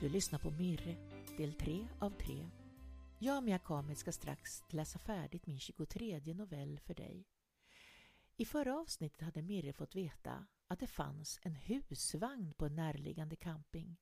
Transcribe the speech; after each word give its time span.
Du 0.00 0.08
lyssnar 0.08 0.38
på 0.38 0.50
Mirre, 0.50 0.96
del 1.36 1.52
3 1.52 1.88
av 1.98 2.10
3. 2.10 2.50
Jag, 3.18 3.44
Mia 3.44 3.58
Kamet 3.58 3.98
ska 3.98 4.12
strax 4.12 4.62
läsa 4.70 4.98
färdigt 4.98 5.46
min 5.46 5.58
23 5.58 6.20
novell 6.34 6.80
för 6.80 6.94
dig. 6.94 7.26
I 8.36 8.44
förra 8.44 8.80
avsnittet 8.80 9.20
hade 9.20 9.42
Mirre 9.42 9.72
fått 9.72 9.94
veta 9.94 10.46
att 10.68 10.80
det 10.80 10.86
fanns 10.86 11.40
en 11.42 11.54
husvagn 11.54 12.54
på 12.54 12.66
en 12.66 12.76
närliggande 12.76 13.36
camping 13.36 13.96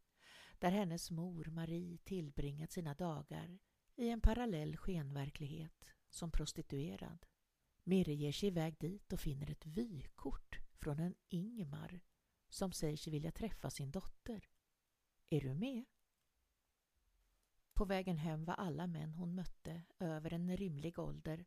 där 0.59 0.71
hennes 0.71 1.11
mor 1.11 1.45
Marie 1.45 1.99
tillbringat 1.99 2.73
sina 2.73 2.95
dagar 2.95 3.59
i 3.97 4.09
en 4.09 4.21
parallell 4.21 4.77
skenverklighet 4.77 5.85
som 6.11 6.31
prostituerad. 6.31 7.27
Mirre 7.85 8.15
ger 8.15 8.33
sig 8.33 8.49
iväg 8.49 8.79
dit 8.79 9.13
och 9.13 9.21
finner 9.21 9.51
ett 9.51 9.67
vykort 9.67 10.59
från 10.79 10.99
en 10.99 11.15
Ingmar 11.29 12.01
som 12.49 12.73
säger 12.73 12.97
sig 12.97 13.11
vilja 13.11 13.33
träffa 13.33 13.71
sin 13.71 13.91
dotter. 13.91 14.49
Är 15.31 15.41
du 15.41 15.55
med? 15.55 15.85
På 17.75 17.85
vägen 17.85 18.19
hem 18.19 18.45
var 18.45 18.55
alla 18.55 18.87
män 18.87 19.15
hon 19.15 19.35
mötte 19.35 19.83
över 19.99 20.33
en 20.33 20.57
rimlig 20.57 20.99
ålder 20.99 21.45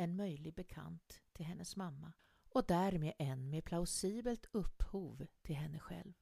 en 0.00 0.16
möjlig 0.16 0.54
bekant 0.54 1.20
till 1.32 1.46
hennes 1.46 1.76
mamma 1.76 2.12
och 2.48 2.66
därmed 2.66 3.12
en 3.18 3.50
med 3.50 3.64
plausibelt 3.64 4.46
upphov 4.52 5.26
till 5.42 5.56
henne 5.56 5.78
själv. 5.78 6.12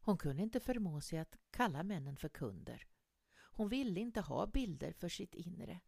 Hon 0.00 0.18
kunde 0.18 0.42
inte 0.42 0.60
förmå 0.60 1.00
sig 1.00 1.18
att 1.18 1.36
kalla 1.50 1.82
männen 1.82 2.16
för 2.16 2.28
kunder. 2.28 2.86
Hon 3.34 3.68
ville 3.68 4.00
inte 4.00 4.20
ha 4.20 4.46
bilder 4.46 4.92
för 4.92 5.08
sitt 5.08 5.34
inre. 5.34 5.80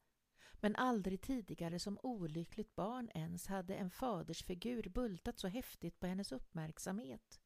Men 0.61 0.77
aldrig 0.77 1.21
tidigare 1.21 1.79
som 1.79 1.99
olyckligt 2.03 2.75
barn 2.75 3.11
ens 3.15 3.47
hade 3.47 3.75
en 3.75 3.91
fadersfigur 3.91 4.89
bultat 4.89 5.39
så 5.39 5.49
häftigt 5.49 6.01
på 6.01 6.07
hennes 6.07 6.33
uppmärksamhet. 6.33 7.41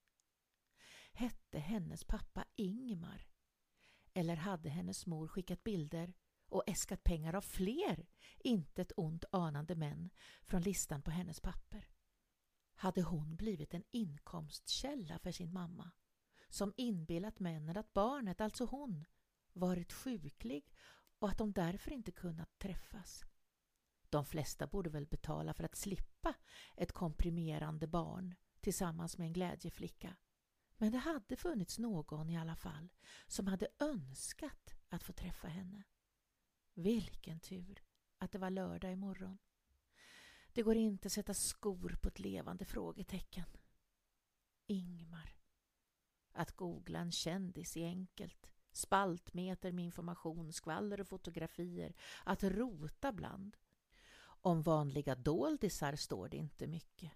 Hette 1.13 1.59
hennes 1.59 2.05
pappa 2.05 2.45
Ingmar? 2.57 3.34
Eller 4.15 4.37
hade 4.37 4.69
hennes 4.69 5.07
mor 5.07 5.29
skickat 5.29 5.65
bilder 5.65 6.15
och 6.49 6.63
äskat 6.67 7.05
pengar 7.05 7.35
av 7.35 7.41
fler 7.41 8.07
intet 8.39 8.93
ont 8.97 9.25
anande 9.31 9.75
män 9.75 10.11
från 10.47 10.63
listan 10.63 11.03
på 11.03 11.11
hennes 11.11 11.41
papper? 11.41 11.89
Hade 12.75 13.03
hon 13.03 13.37
blivit 13.37 13.75
en 13.75 13.85
inkomstkälla 13.91 15.19
för 15.19 15.33
sin 15.33 15.53
mamma 15.53 15.91
som 16.49 16.73
inbillat 16.77 17.41
männen 17.41 17.77
att 17.77 17.93
barnet, 17.93 18.41
alltså 18.41 18.65
hon, 18.65 19.05
varit 19.53 19.93
sjuklig 19.93 20.73
och 21.19 21.29
att 21.29 21.39
de 21.39 21.53
därför 21.53 21.93
inte 21.93 22.13
kunnat 22.13 22.59
träffas? 22.59 23.25
De 24.11 24.25
flesta 24.25 24.67
borde 24.67 24.91
väl 24.91 25.07
betala 25.07 25.55
för 25.55 25.65
att 25.65 25.77
slippa 25.77 26.35
ett 26.77 26.93
komprimerande 26.93 27.87
barn 27.87 28.35
tillsammans 28.61 29.19
med 29.19 29.27
en 29.27 29.33
glädjeflicka 29.33 30.17
men 30.77 30.93
det 30.93 30.99
hade 30.99 31.37
funnits 31.37 31.79
någon 31.79 32.31
i 32.31 32.39
alla 32.39 32.57
fall 32.57 32.89
som 33.27 33.47
hade 33.47 33.69
önskat 33.79 34.75
att 34.89 35.03
få 35.03 35.13
träffa 35.13 35.49
henne. 35.49 35.85
Vilken 36.75 37.41
tur 37.41 37.83
att 38.19 38.33
det 38.33 38.39
var 38.39 38.51
lördag 38.51 38.93
imorgon. 38.93 39.39
Det 40.53 40.63
går 40.63 40.77
inte 40.77 41.07
att 41.07 41.13
sätta 41.13 41.35
skor 41.35 41.99
på 42.03 42.09
ett 42.09 42.19
levande 42.19 42.65
frågetecken. 42.65 43.47
Ingmar. 44.67 45.37
Att 46.33 46.53
googla 46.53 46.99
en 46.99 47.13
kändis 47.13 47.77
är 47.77 47.87
enkelt. 47.87 48.51
Spaltmeter 48.73 49.73
med 49.73 49.85
information, 49.85 50.53
skvaller 50.53 51.01
och 51.01 51.09
fotografier. 51.09 51.95
Att 52.25 52.45
rota 52.45 53.13
bland. 53.13 53.57
Om 54.23 54.63
vanliga 54.63 55.15
doldisar 55.15 55.97
står 55.97 56.29
det 56.29 56.37
inte 56.37 56.67
mycket. 56.67 57.13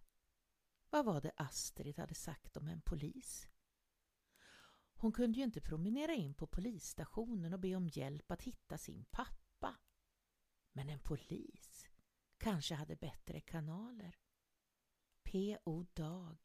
Vad 0.91 1.05
var 1.05 1.21
det 1.21 1.33
Astrid 1.37 1.99
hade 1.99 2.15
sagt 2.15 2.57
om 2.57 2.69
en 2.69 2.81
polis? 2.81 3.49
Hon 4.95 5.13
kunde 5.13 5.39
ju 5.39 5.45
inte 5.45 5.61
promenera 5.61 6.15
in 6.15 6.35
på 6.35 6.47
polisstationen 6.47 7.53
och 7.53 7.61
be 7.61 7.77
om 7.77 7.89
hjälp 7.89 8.31
att 8.31 8.43
hitta 8.43 8.79
sin 8.79 9.05
pappa. 9.05 9.77
Men 10.73 10.89
en 10.89 11.01
polis 11.01 11.87
kanske 12.39 12.75
hade 12.75 12.97
bättre 12.97 13.41
kanaler. 13.41 14.19
P.O. 15.23 15.87
Dag, 15.95 16.39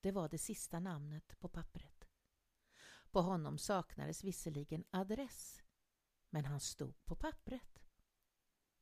det 0.00 0.12
var 0.12 0.28
det 0.28 0.38
sista 0.38 0.80
namnet 0.80 1.38
på 1.38 1.48
pappret. 1.48 2.08
På 3.10 3.20
honom 3.20 3.58
saknades 3.58 4.24
visserligen 4.24 4.84
adress, 4.90 5.62
men 6.30 6.44
han 6.44 6.60
stod 6.60 7.04
på 7.04 7.16
pappret. 7.16 7.84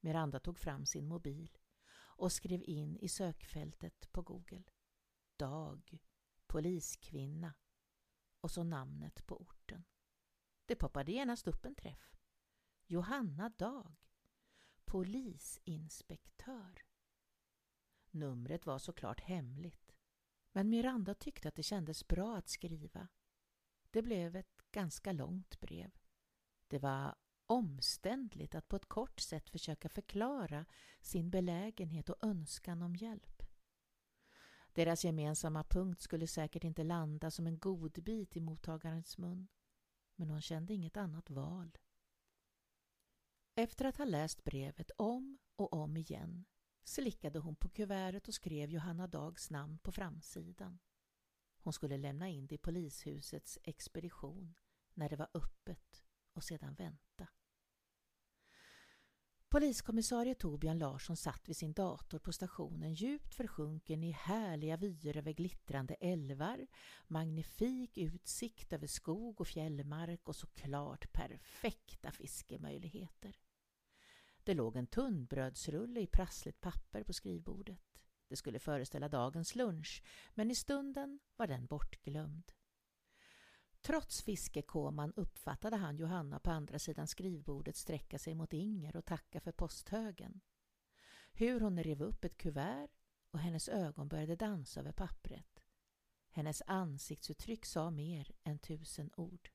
Miranda 0.01 0.41
tog 0.41 0.59
fram 0.59 0.87
sin 0.87 1.09
mobil 1.09 1.59
och 1.93 2.33
skrev 2.33 2.62
in 2.62 2.97
i 2.97 3.09
sökfältet 3.09 4.12
på 4.12 4.22
Google. 4.22 4.65
Dag, 5.41 5.99
poliskvinna 6.47 7.55
och 8.41 8.51
så 8.51 8.65
namnet 8.65 9.27
på 9.27 9.37
orten. 9.37 9.84
Det 10.67 10.77
poppade 10.77 11.12
genast 11.12 11.49
upp 11.49 11.65
en 11.65 11.75
träff. 11.75 12.17
Johanna 12.87 13.49
Dag, 13.49 13.97
polisinspektör. 14.84 16.83
Numret 18.11 18.67
var 18.67 18.78
såklart 18.78 19.21
hemligt, 19.21 19.97
men 20.53 20.71
Miranda 20.71 21.15
tyckte 21.15 21.49
att 21.49 21.55
det 21.55 21.62
kändes 21.62 22.09
bra 22.09 22.37
att 22.37 22.49
skriva. 22.49 23.09
Det 23.91 24.03
blev 24.03 24.37
ett 24.37 24.71
ganska 24.72 25.12
långt 25.12 25.61
brev. 25.61 25.91
Det 26.69 26.78
var 26.78 27.17
omständligt 27.47 28.55
att 28.55 28.69
på 28.69 28.77
ett 28.77 28.89
kort 28.89 29.21
sätt 29.21 29.51
försöka 29.51 29.89
förklara 29.89 30.67
sin 31.01 31.31
belägenhet 31.31 32.09
och 32.11 32.25
önskan 32.25 32.83
om 32.83 32.97
hjälp. 32.97 33.50
Deras 34.80 35.04
gemensamma 35.04 35.64
punkt 35.64 36.00
skulle 36.00 36.26
säkert 36.26 36.64
inte 36.64 36.84
landa 36.84 37.30
som 37.30 37.46
en 37.46 37.58
godbit 37.58 38.36
i 38.36 38.41
mottagarens 38.41 39.18
mun, 39.18 39.48
men 40.14 40.30
hon 40.30 40.41
kände 40.41 40.74
inget 40.74 40.96
annat 40.96 41.30
val. 41.30 41.78
Efter 43.54 43.84
att 43.84 43.96
ha 43.96 44.04
läst 44.04 44.44
brevet 44.44 44.91
om 44.96 45.38
och 45.56 45.72
om 45.72 45.96
igen 45.96 46.44
slickade 46.84 47.38
hon 47.38 47.56
på 47.56 47.68
kuvertet 47.68 48.28
och 48.28 48.34
skrev 48.34 48.70
Johanna 48.70 49.06
Dags 49.06 49.50
namn 49.50 49.78
på 49.78 49.92
framsidan. 49.92 50.78
Hon 51.58 51.72
skulle 51.72 51.97
lämna 51.97 52.28
in 52.28 52.47
det 52.47 52.54
i 52.54 52.58
polishusets 52.58 53.58
expedition 53.62 54.54
när 54.94 55.08
det 55.08 55.16
var 55.16 55.28
öppet 55.34 56.04
och 56.32 56.44
sedan 56.44 56.74
vänta. 56.74 57.09
Poliskommissarie 59.50 60.34
Torbjörn 60.34 60.78
Larsson 60.78 61.16
satt 61.16 61.49
vid 61.49 61.56
sin 61.56 61.72
dator 61.72 62.19
på 62.19 62.33
stationen 62.33 62.94
djupt 62.94 63.34
försjunken 63.34 64.05
i 64.05 64.11
härliga 64.11 64.77
vyer 64.77 65.16
över 65.16 65.33
glittrande 65.33 65.94
älvar, 65.94 66.66
magnifik 67.06 67.99
utsikt 67.99 68.72
över 68.72 68.87
skog 68.87 69.41
och 69.41 69.47
fjällmark 69.47 70.28
och 70.28 70.37
såklart 70.37 71.12
perfekta 71.12 72.10
fiskemöjligheter. 72.10 73.39
Det 74.44 74.55
låg 74.55 74.77
en 74.77 74.87
tunnbrödsrulle 74.87 76.00
i 76.00 76.06
prassligt 76.06 76.60
papper 76.60 77.03
på 77.03 77.12
skrivbordet. 77.12 78.00
Det 78.28 78.37
skulle 78.37 78.59
föreställa 78.59 79.09
dagens 79.09 79.55
lunch, 79.55 80.03
men 80.34 80.50
i 80.50 80.55
stunden 80.55 81.21
var 81.37 81.47
den 81.47 81.66
bortglömd. 81.66 82.53
Trots 83.82 84.22
fiskekoman 84.22 85.12
uppfattade 85.16 85.76
han 85.76 85.96
Johanna 85.96 86.41
på 86.41 86.50
andra 86.50 86.78
sidan 86.78 87.06
skrivbordet 87.06 87.77
sträcka 87.77 88.18
sig 88.18 88.34
mot 88.34 88.53
Inger 88.53 88.97
och 88.97 89.04
tacka 89.04 89.41
för 89.41 89.53
posthögen. 89.53 90.41
Hur 91.32 91.60
hon 91.60 91.82
rev 91.82 92.03
upp 92.03 92.24
ett 92.24 92.36
kuvert 92.36 92.91
och 93.30 93.38
hennes 93.38 93.68
ögon 93.68 94.09
började 94.09 94.36
dansa 94.36 94.80
över 94.80 94.92
pappret. 94.92 95.65
Hennes 96.30 96.62
ansiktsuttryck 96.66 97.66
sa 97.66 97.91
mer 97.91 98.32
än 98.44 98.59
tusen 98.59 99.10
ord. 99.16 99.50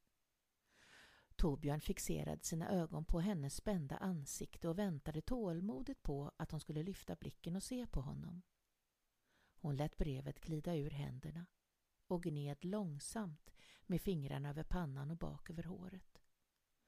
Torbjörn 1.35 1.81
fixerade 1.81 2.43
sina 2.43 2.69
ögon 2.69 3.05
på 3.05 3.19
hennes 3.19 3.55
spända 3.55 3.97
ansikte 3.97 4.69
och 4.69 4.79
väntade 4.79 5.21
tålmodigt 5.21 6.03
på 6.03 6.31
att 6.37 6.51
hon 6.51 6.59
skulle 6.59 6.83
lyfta 6.83 7.15
blicken 7.15 7.55
och 7.55 7.63
se 7.63 7.87
på 7.87 8.01
honom. 8.01 8.41
Hon 9.55 9.75
lät 9.75 9.97
brevet 9.97 10.39
glida 10.39 10.75
ur 10.75 10.89
händerna 10.89 11.45
och 12.07 12.23
gned 12.23 12.65
långsamt 12.65 13.54
med 13.87 14.01
fingrarna 14.01 14.49
över 14.49 14.63
pannan 14.63 15.11
och 15.11 15.17
bak 15.17 15.49
över 15.49 15.63
håret. 15.63 16.21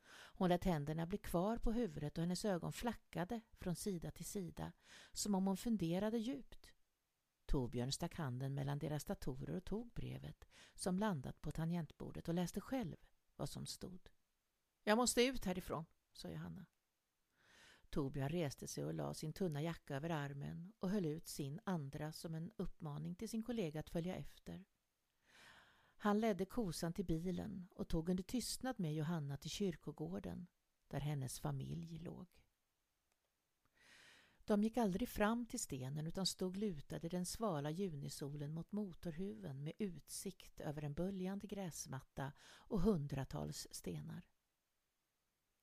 Hon 0.10 0.50
lät 0.50 0.64
händerna 0.64 1.06
bli 1.06 1.18
kvar 1.18 1.58
på 1.58 1.72
huvudet 1.72 2.18
och 2.18 2.22
hennes 2.22 2.46
ögon 2.46 2.74
flackade 2.74 3.42
från 3.52 3.76
sida 3.76 4.12
till 4.12 4.26
sida 4.26 4.72
som 5.12 5.36
om 5.36 5.48
hon 5.48 5.58
funderade 5.58 6.18
djupt. 6.18 6.72
Torbjörn 7.46 7.92
stack 7.92 8.16
handen 8.16 8.54
mellan 8.54 8.80
deras 8.80 9.06
datorer 9.06 9.56
och 9.56 9.66
tog 9.66 9.94
brevet 9.94 10.48
som 10.76 11.00
landat 11.00 11.42
på 11.42 11.52
tangentbordet 11.52 12.28
och 12.28 12.34
läste 12.34 12.62
själv 12.62 12.96
vad 13.36 13.50
som 13.50 13.66
stod. 13.66 14.10
Jag 14.84 14.98
måste 14.98 15.24
ut 15.24 15.46
härifrån, 15.46 15.86
sa 16.14 16.30
Johanna. 16.30 16.66
Torbjörn 17.90 18.30
reste 18.30 18.68
sig 18.68 18.86
och 18.86 18.94
la 18.94 19.14
sin 19.14 19.34
tunna 19.34 19.62
jacka 19.62 19.96
över 19.96 20.10
armen 20.10 20.74
och 20.80 20.90
höll 20.90 21.06
ut 21.06 21.28
sin 21.28 21.60
andra 21.64 22.12
som 22.12 22.36
en 22.36 22.52
uppmaning 22.58 23.16
till 23.16 23.30
sin 23.30 23.44
kollega 23.44 23.80
att 23.80 23.90
följa 23.90 24.16
efter. 24.16 24.66
Han 25.98 26.20
ledde 26.20 26.46
kosan 26.46 26.94
till 26.94 27.06
bilen 27.06 27.68
och 27.76 27.88
tog 27.88 28.10
under 28.10 28.24
tystnad 28.24 28.80
med 28.80 28.94
Johanna 28.94 29.38
till 29.38 29.50
kyrkogården 29.50 30.48
där 30.88 31.00
hennes 31.00 31.40
familj 31.40 31.98
låg. 32.00 32.28
De 34.48 34.64
gick 34.64 34.78
aldrig 34.78 35.10
fram 35.10 35.46
till 35.46 35.60
stenen 35.60 36.08
utan 36.08 36.26
stod 36.26 36.58
lutade 36.58 37.08
i 37.08 37.10
den 37.10 37.26
svala 37.26 37.72
junisolen 37.72 38.54
mot 38.54 38.72
motorhuven 38.72 39.64
med 39.64 39.74
utsikt 39.78 40.60
över 40.60 40.82
en 40.82 40.94
böljande 40.94 41.48
gräsmatta 41.48 42.34
och 42.44 42.82
hundratals 42.82 43.68
stenar. 43.72 44.28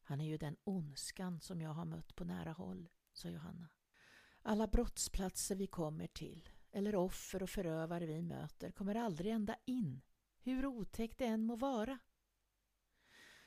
Han 0.02 0.20
är 0.20 0.24
ju 0.24 0.36
den 0.38 0.56
ondskan 0.64 1.40
som 1.40 1.60
jag 1.60 1.70
har 1.70 1.84
mött 1.84 2.16
på 2.16 2.24
nära 2.24 2.52
håll, 2.52 2.88
sa 3.12 3.28
Johanna. 3.28 3.68
Alla 4.42 4.66
brottsplatser 4.66 5.56
vi 5.56 5.66
kommer 5.66 6.06
till, 6.06 6.48
eller 6.70 6.94
offer 6.94 7.42
och 7.42 7.50
förövare 7.50 8.06
vi 8.06 8.22
möter, 8.22 8.70
kommer 8.70 8.94
aldrig 8.94 9.32
ända 9.32 9.56
in, 9.64 10.00
hur 10.52 10.66
otäckt 10.66 11.18
det 11.18 11.26
än 11.26 11.44
må 11.44 11.56
vara. 11.56 11.98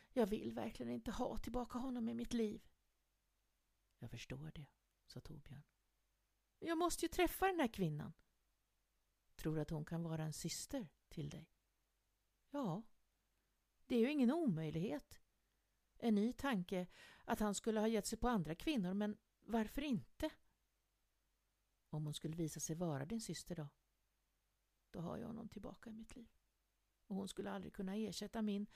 Jag 0.09 0.27
vill 0.27 0.51
verkligen 0.51 0.91
inte 0.91 1.11
ha 1.11 1.37
tillbaka 1.37 1.79
honom 1.79 2.09
i 2.09 2.13
mitt 2.13 2.33
liv. 2.33 2.67
Jag 3.99 4.11
förstår 4.11 4.51
det, 4.55 4.65
sa 5.05 5.19
Torbjörn. 5.19 5.63
Jag 6.59 6.77
måste 6.77 7.05
ju 7.05 7.09
träffa 7.09 7.47
den 7.47 7.59
här 7.59 7.67
kvinnan. 7.67 8.13
Tror 9.35 9.55
du 9.55 9.61
att 9.61 9.69
hon 9.69 9.85
kan 9.85 10.03
vara 10.03 10.23
en 10.23 10.33
syster 10.33 10.87
till 11.09 11.29
dig? 11.29 11.51
Ja, 12.49 12.83
det 13.85 13.95
är 13.95 13.99
ju 13.99 14.11
ingen 14.11 14.31
omöjlighet. 14.31 15.19
En 15.97 16.15
ny 16.15 16.33
tanke 16.33 16.87
att 17.25 17.39
han 17.39 17.55
skulle 17.55 17.79
ha 17.79 17.87
gett 17.87 18.05
sig 18.05 18.19
på 18.19 18.27
andra 18.27 18.55
kvinnor, 18.55 18.93
men 18.93 19.17
varför 19.41 19.81
inte? 19.81 20.29
Om 21.89 22.05
hon 22.05 22.13
skulle 22.13 22.35
visa 22.35 22.59
sig 22.59 22.75
vara 22.75 23.05
din 23.05 23.21
syster 23.21 23.55
då? 23.55 23.69
Då 24.91 24.99
har 24.99 25.17
jag 25.17 25.27
honom 25.27 25.49
tillbaka 25.49 25.89
i 25.89 25.93
mitt 25.93 26.15
liv. 26.15 26.36
Och 27.07 27.15
hon 27.15 27.27
skulle 27.27 27.51
aldrig 27.51 27.73
kunna 27.73 27.95
ersätta 27.95 28.41
min... 28.41 28.67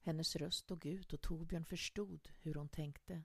Hennes 0.00 0.36
röst 0.36 0.66
dog 0.66 0.86
ut 0.86 1.12
och 1.12 1.20
Torbjörn 1.20 1.64
förstod 1.64 2.28
hur 2.42 2.54
hon 2.54 2.68
tänkte. 2.68 3.24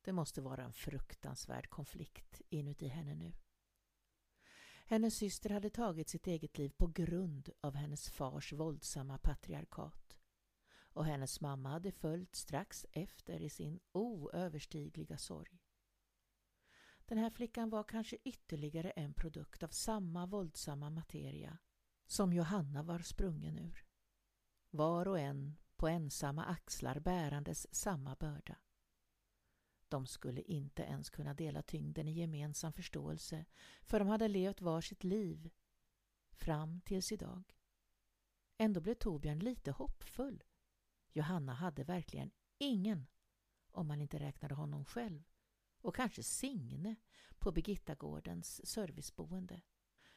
Det 0.00 0.12
måste 0.12 0.40
vara 0.40 0.64
en 0.64 0.72
fruktansvärd 0.72 1.70
konflikt 1.70 2.40
inuti 2.48 2.88
henne 2.88 3.14
nu. 3.14 3.32
Hennes 4.86 5.16
syster 5.16 5.50
hade 5.50 5.70
tagit 5.70 6.08
sitt 6.08 6.26
eget 6.26 6.58
liv 6.58 6.72
på 6.76 6.86
grund 6.86 7.50
av 7.60 7.74
hennes 7.74 8.10
fars 8.10 8.52
våldsamma 8.52 9.18
patriarkat 9.18 10.16
och 10.92 11.04
hennes 11.04 11.40
mamma 11.40 11.68
hade 11.68 11.92
följt 11.92 12.34
strax 12.34 12.86
efter 12.92 13.40
i 13.42 13.50
sin 13.50 13.80
oöverstigliga 13.92 15.18
sorg. 15.18 15.60
Den 17.04 17.18
här 17.18 17.30
flickan 17.30 17.70
var 17.70 17.84
kanske 17.84 18.16
ytterligare 18.24 18.90
en 18.90 19.14
produkt 19.14 19.62
av 19.62 19.68
samma 19.68 20.26
våldsamma 20.26 20.90
materia 20.90 21.58
som 22.10 22.32
Johanna 22.32 22.82
var 22.82 22.98
sprungen 22.98 23.58
ur. 23.58 23.86
Var 24.70 25.08
och 25.08 25.18
en 25.18 25.56
på 25.76 25.88
ensamma 25.88 26.44
axlar 26.44 27.00
bärandes 27.00 27.74
samma 27.74 28.14
börda. 28.14 28.58
De 29.88 30.06
skulle 30.06 30.42
inte 30.42 30.82
ens 30.82 31.10
kunna 31.10 31.34
dela 31.34 31.62
tyngden 31.62 32.08
i 32.08 32.12
gemensam 32.12 32.72
förståelse 32.72 33.44
för 33.82 33.98
de 33.98 34.08
hade 34.08 34.28
levt 34.28 34.60
var 34.60 34.80
sitt 34.80 35.04
liv 35.04 35.50
fram 36.30 36.80
tills 36.80 37.12
idag. 37.12 37.56
Ändå 38.58 38.80
blev 38.80 38.94
Torbjörn 38.94 39.38
lite 39.38 39.70
hoppfull. 39.70 40.44
Johanna 41.12 41.54
hade 41.54 41.84
verkligen 41.84 42.30
ingen, 42.58 43.06
om 43.70 43.86
man 43.86 44.00
inte 44.00 44.18
räknade 44.18 44.54
honom 44.54 44.84
själv, 44.84 45.22
och 45.80 45.96
kanske 45.96 46.22
Signe 46.22 46.96
på 47.38 47.52
Birgittagårdens 47.52 48.66
serviceboende 48.66 49.62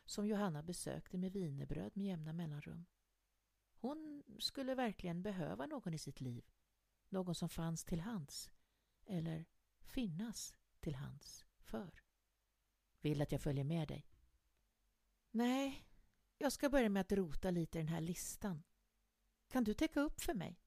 som 0.06 0.28
Johanna 0.28 0.64
besökte 0.64 1.18
med 1.18 1.32
vinerbröd 1.32 1.98
med 1.98 2.06
jämna 2.06 2.34
mellanrum. 2.34 2.86
Hon 3.74 4.24
skulle 4.40 4.76
verkligen 4.76 5.22
behöva 5.22 5.66
någon 5.66 5.94
i 5.94 5.98
sitt 5.98 6.22
liv, 6.22 6.46
någon 7.10 7.36
som 7.36 7.50
fanns 7.50 7.84
till 7.84 8.02
hands, 8.02 8.52
eller 9.06 9.46
finnas 9.80 10.56
till 10.80 10.96
hands 10.96 11.46
för. 11.60 12.04
Vill 13.00 13.22
att 13.22 13.32
jag 13.32 13.42
följer 13.42 13.64
med 13.64 13.88
dig? 13.88 14.08
Nej, 15.32 15.88
jag 16.38 16.52
ska 16.52 16.70
börja 16.70 16.90
med 16.90 17.02
att 17.02 17.12
rota 17.12 17.52
lite 17.52 17.78
i 17.78 17.82
den 17.82 17.94
här 17.94 18.02
listan. 18.02 18.64
Kan 19.48 19.64
du 19.64 19.74
täcka 19.74 20.02
upp 20.02 20.22
för 20.22 20.34
mig? 20.34 20.60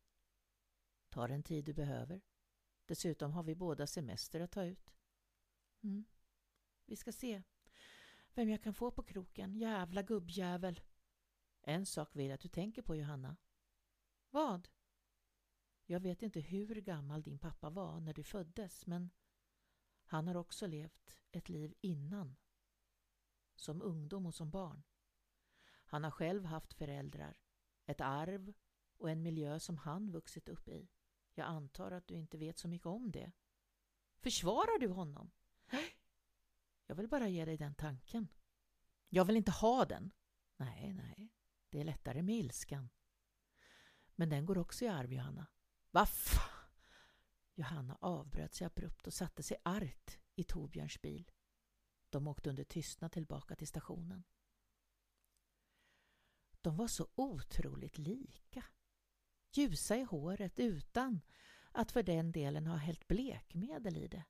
Ta 1.09 1.29
den 1.29 1.43
tid 1.43 1.65
du 1.65 1.73
behöver. 1.73 2.21
Dessutom 2.87 3.32
har 3.32 3.43
vi 3.43 3.55
båda 3.55 3.87
semester 3.87 4.41
att 4.41 4.50
ta 4.50 4.65
ut. 4.65 4.94
Mm. 5.82 6.05
Vi 6.87 6.97
ska 6.97 7.12
se 7.12 7.43
vem 8.37 8.50
jag 8.50 8.62
kan 8.62 8.75
få 8.75 8.91
på 8.91 9.03
kroken. 9.03 9.55
Jävla 9.55 10.03
gubbjävel. 10.03 10.81
En 11.62 11.87
sak 11.87 12.17
vill 12.17 12.27
jag 12.27 12.35
att 12.35 12.41
du 12.41 12.49
tänker 12.49 12.83
på, 12.83 12.97
Johanna. 12.97 13.37
Vad? 14.31 14.69
Jag 15.87 16.00
vet 16.00 16.23
inte 16.23 16.41
hur 16.41 16.75
gammal 16.81 17.23
din 17.23 17.38
pappa 17.38 17.71
var 17.71 18.00
när 18.00 18.15
du 18.15 18.23
föddes, 18.23 18.87
men 18.87 19.11
han 20.05 20.29
har 20.29 20.35
också 20.35 20.67
levt 20.67 21.19
ett 21.33 21.49
liv 21.49 21.75
innan. 21.81 22.37
Som 23.55 23.83
ungdom 23.83 24.27
och 24.27 24.35
som 24.35 24.50
barn. 24.50 24.82
Han 25.67 26.05
har 26.05 26.11
själv 26.11 26.44
haft 26.44 26.75
föräldrar, 26.75 27.41
ett 27.87 28.00
arv 28.00 28.55
och 28.97 29.11
en 29.11 29.23
miljö 29.23 29.61
som 29.61 29.79
han 29.79 30.11
vuxit 30.11 30.49
upp 30.49 30.69
i. 30.69 30.89
Jag 31.35 31.47
antar 31.47 31.91
att 31.91 32.06
du 32.06 32.15
inte 32.15 32.39
vet 32.39 32.59
så 32.59 32.69
mycket 32.69 32.87
om 32.87 33.11
det. 33.11 33.32
Försvarar 34.17 34.79
du 34.79 34.89
honom? 34.89 35.31
Jag 36.87 36.97
vill 36.97 37.09
bara 37.09 37.29
ge 37.29 37.44
dig 37.44 37.56
den 37.56 37.75
tanken. 37.75 38.29
Jag 39.09 39.25
vill 39.25 39.37
inte 39.37 39.50
ha 39.50 39.85
den. 39.85 40.12
Nej, 40.56 40.93
nej, 40.93 41.33
det 41.71 41.81
är 41.81 41.85
lättare 41.85 42.23
med 42.23 42.35
ilskan. 42.35 42.91
Men 44.15 44.29
den 44.29 44.47
går 44.47 44.59
också 44.59 44.85
i 44.85 44.88
arv, 44.88 45.12
Johanna. 45.12 45.47
Vaff! 45.91 46.38
Johanna 47.55 47.99
avbröt 48.00 48.55
sig 48.55 48.67
abrupt 48.67 49.06
och 49.06 49.15
satte 49.15 49.43
sig 49.43 49.56
argt 49.62 50.19
i 50.35 50.44
Torbjörns 50.44 51.03
bil. 51.03 51.31
De 52.11 52.29
åkte 52.29 52.50
under 52.50 52.65
tystnad 52.65 53.12
tillbaka 53.12 53.56
till 53.56 53.69
stationen. 53.69 54.25
De 56.61 56.77
var 56.77 56.89
så 56.89 57.09
otroligt 57.15 57.99
lika. 57.99 58.65
Ljusa 59.53 59.97
i 59.97 60.03
håret 60.03 60.59
utan 60.59 61.21
att 61.73 61.93
för 61.93 62.03
den 62.03 62.32
delen 62.32 62.67
ha 62.67 62.77
hällt 62.77 63.08
blekmedel 63.08 63.96
i 63.96 64.08
det. 64.08 64.25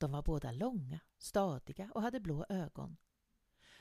De 0.00 0.12
var 0.12 0.22
båda 0.22 0.52
långa, 0.52 1.00
stadiga 1.18 1.90
och 1.94 2.02
hade 2.02 2.20
blå 2.20 2.46
ögon. 2.48 2.96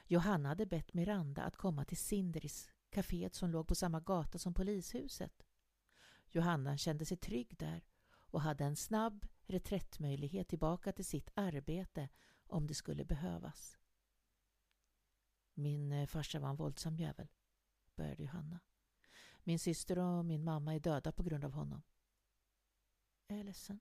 Johanna 0.05 0.49
hade 0.49 0.65
bett 0.65 0.93
Miranda 0.93 1.43
att 1.43 1.55
komma 1.55 1.85
till 1.85 1.97
Sindris, 1.97 2.69
kaféet 2.89 3.35
som 3.35 3.49
låg 3.49 3.67
på 3.67 3.75
samma 3.75 3.99
gata 3.99 4.37
som 4.37 4.53
polishuset. 4.53 5.43
Johanna 6.29 6.77
kände 6.77 7.05
sig 7.05 7.17
trygg 7.17 7.57
där 7.57 7.85
och 8.11 8.41
hade 8.41 8.63
en 8.63 8.75
snabb 8.75 9.27
reträttmöjlighet 9.45 10.47
tillbaka 10.47 10.91
till 10.91 11.05
sitt 11.05 11.29
arbete 11.33 12.09
om 12.47 12.67
det 12.67 12.73
skulle 12.73 13.05
behövas. 13.05 13.77
Min 15.53 15.91
eh, 15.91 16.07
farsa 16.07 16.39
var 16.39 16.49
en 16.49 16.55
våldsam 16.55 16.95
jävel, 16.97 17.27
började 17.95 18.23
Johanna. 18.23 18.59
Min 19.43 19.59
syster 19.59 19.99
och 19.99 20.25
min 20.25 20.43
mamma 20.43 20.75
är 20.75 20.79
döda 20.79 21.11
på 21.11 21.23
grund 21.23 21.45
av 21.45 21.51
honom. 21.51 21.81
Jag 23.27 23.39
är 23.39 23.43
ledsen. 23.43 23.79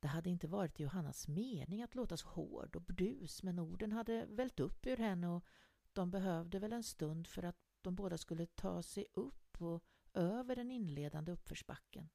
Det 0.00 0.08
hade 0.08 0.30
inte 0.30 0.48
varit 0.48 0.80
Johannas 0.80 1.28
mening 1.28 1.82
att 1.82 1.94
låta 1.94 2.16
så 2.16 2.28
hård 2.28 2.76
och 2.76 2.82
brus 2.82 3.42
men 3.42 3.58
orden 3.58 3.92
hade 3.92 4.26
vält 4.26 4.60
upp 4.60 4.86
ur 4.86 4.96
henne 4.96 5.28
och 5.28 5.44
de 5.92 6.10
behövde 6.10 6.58
väl 6.58 6.72
en 6.72 6.82
stund 6.82 7.26
för 7.26 7.42
att 7.42 7.56
de 7.82 7.94
båda 7.94 8.18
skulle 8.18 8.46
ta 8.46 8.82
sig 8.82 9.06
upp 9.14 9.62
och 9.62 9.84
över 10.14 10.56
den 10.56 10.70
inledande 10.70 11.32
uppförsbacken. 11.32 12.08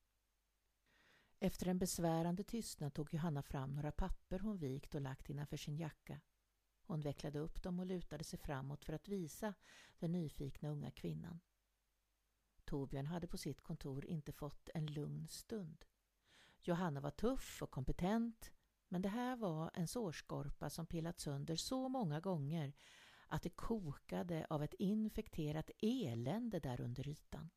Efter 1.39 1.67
en 1.67 1.79
besvärande 1.79 2.43
tystnad 2.43 2.93
tog 2.93 3.13
Johanna 3.13 3.43
fram 3.43 3.75
några 3.75 3.91
papper 3.91 4.39
hon 4.39 4.57
vikt 4.57 4.95
och 4.95 5.01
lagt 5.01 5.29
innanför 5.29 5.57
sin 5.57 5.77
jacka. 5.77 6.21
Hon 6.85 7.01
vecklade 7.01 7.39
upp 7.39 7.63
dem 7.63 7.79
och 7.79 7.85
lutade 7.85 8.23
sig 8.23 8.39
framåt 8.39 8.85
för 8.85 8.93
att 8.93 9.07
visa 9.07 9.53
den 9.99 10.11
nyfikna 10.11 10.69
unga 10.69 10.91
kvinnan. 10.91 11.39
Torbjörn 12.65 13.05
hade 13.05 13.27
på 13.27 13.37
sitt 13.37 13.61
kontor 13.61 14.05
inte 14.05 14.31
fått 14.31 14.69
en 14.73 14.85
lugn 14.85 15.27
stund. 15.27 15.85
Johanna 16.63 16.99
var 16.99 17.11
tuff 17.11 17.61
och 17.61 17.71
kompetent 17.71 18.51
men 18.87 19.01
det 19.01 19.09
här 19.09 19.35
var 19.35 19.71
en 19.73 19.87
sårskorpa 19.87 20.69
som 20.69 20.85
pillat 20.85 21.19
sönder 21.19 21.55
så 21.55 21.89
många 21.89 22.19
gånger 22.19 22.73
att 23.27 23.43
det 23.43 23.49
kokade 23.49 24.47
av 24.49 24.63
ett 24.63 24.73
infekterat 24.73 25.69
elände 25.81 26.59
där 26.59 26.81
under 26.81 27.07
ytan. 27.07 27.49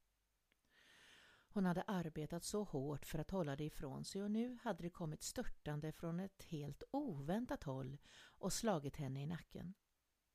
Hon 1.48 1.64
hade 1.66 1.82
arbetat 1.82 2.44
så 2.44 2.64
hårt 2.64 3.06
för 3.06 3.18
att 3.18 3.30
hålla 3.30 3.56
det 3.56 3.64
ifrån 3.64 4.04
sig 4.04 4.22
och 4.22 4.30
nu 4.30 4.58
hade 4.62 4.82
det 4.82 4.90
kommit 4.90 5.22
störtande 5.22 5.92
från 5.92 6.20
ett 6.20 6.42
helt 6.42 6.82
oväntat 6.90 7.62
håll 7.62 7.98
och 8.24 8.52
slagit 8.52 8.96
henne 8.96 9.22
i 9.22 9.26
nacken. 9.26 9.74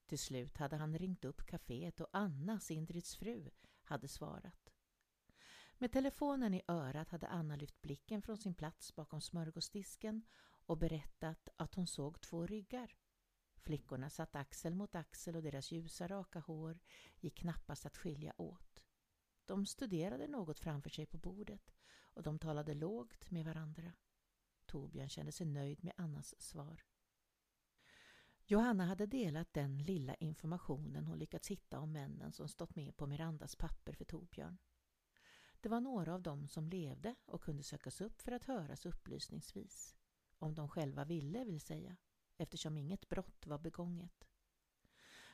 Till 0.06 0.20
slut 0.20 0.58
hade 0.58 0.76
han 0.76 0.98
ringt 0.98 1.26
upp 1.26 1.42
kaféet 1.46 2.02
och 2.02 2.10
Anna, 2.12 2.60
Sindrids 2.60 3.16
fru, 3.16 3.50
hade 3.84 4.08
svarat. 4.08 4.72
Med 5.82 5.92
telefonen 5.92 6.54
i 6.54 6.62
örat 6.68 7.10
hade 7.10 7.28
Anna 7.28 7.56
lyft 7.56 7.82
blicken 7.82 8.22
från 8.22 8.38
sin 8.38 8.54
plats 8.54 8.96
bakom 8.96 9.22
smörgåsdisken 9.22 10.22
och 10.66 10.78
berättat 10.78 11.50
att 11.58 11.76
hon 11.76 11.88
såg 11.88 12.22
två 12.22 12.46
ryggar. 12.46 12.96
Flickorna 13.56 14.10
satt 14.10 14.36
axel 14.36 14.76
mot 14.76 14.96
axel 14.96 15.36
och 15.36 15.44
deras 15.44 15.72
ljusa 15.72 16.08
raka 16.08 16.40
hår 16.40 16.80
gick 17.20 17.38
knappast 17.38 17.86
att 17.86 17.98
skilja 17.98 18.34
åt. 18.38 18.84
De 19.46 19.66
studerade 19.66 20.28
något 20.28 20.60
framför 20.60 20.90
sig 20.90 21.06
på 21.06 21.18
bordet 21.18 21.72
och 21.94 22.24
de 22.24 22.40
talade 22.40 22.74
lågt 22.74 23.32
med 23.32 23.46
varandra. 23.46 23.94
Torbjörn 24.66 25.10
kände 25.10 25.32
sig 25.32 25.46
nöjd 25.48 25.84
med 25.84 25.94
Annas 25.98 26.42
svar. 26.42 26.84
Johanna 28.46 28.86
hade 28.86 29.06
delat 29.06 29.54
den 29.54 29.78
lilla 29.78 30.16
informationen 30.16 31.06
hon 31.06 31.20
lyckats 31.20 31.48
hitta 31.48 31.80
om 31.80 31.92
männen 31.92 32.32
som 32.32 32.48
stått 32.48 32.76
med 32.76 32.98
på 32.98 33.08
Mirandas 33.08 33.56
papper 33.56 33.94
för 33.94 34.06
Torbjörn. 34.06 34.58
Det 35.62 35.70
var 35.70 35.82
några 35.82 36.14
av 36.14 36.22
dem 36.22 36.48
som 36.48 36.70
levde 36.70 37.16
och 37.26 37.42
kunde 37.42 37.64
sökas 37.64 38.02
upp 38.02 38.22
för 38.22 38.32
att 38.32 38.46
höras 38.46 38.86
upplysningsvis. 38.86 39.96
Om 40.38 40.56
de 40.56 40.70
själva 40.70 41.06
ville, 41.06 41.44
vill 41.44 41.62
säga, 41.62 41.98
eftersom 42.38 42.78
inget 42.78 43.10
brott 43.10 43.46
var 43.46 43.60
begånget. 43.60 44.28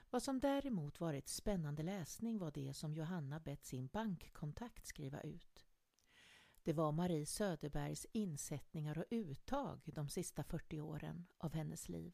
Vad 0.10 0.24
som 0.24 0.40
däremot 0.40 1.00
varit 1.00 1.28
spännande 1.28 1.84
läsning 1.84 2.38
var 2.38 2.52
det 2.52 2.74
som 2.74 2.94
Johanna 2.94 3.40
bett 3.40 3.66
sin 3.66 3.88
bankkontakt 3.88 4.86
skriva 4.86 5.22
ut. 5.22 5.66
Det 6.64 6.74
var 6.74 6.92
Marie 6.92 7.26
Söderbergs 7.26 8.06
insättningar 8.12 8.98
och 8.98 9.06
uttag 9.10 9.82
de 9.86 10.10
sista 10.10 10.44
40 10.44 10.82
åren 10.82 11.28
av 11.38 11.54
hennes 11.54 11.90
liv. 11.90 12.14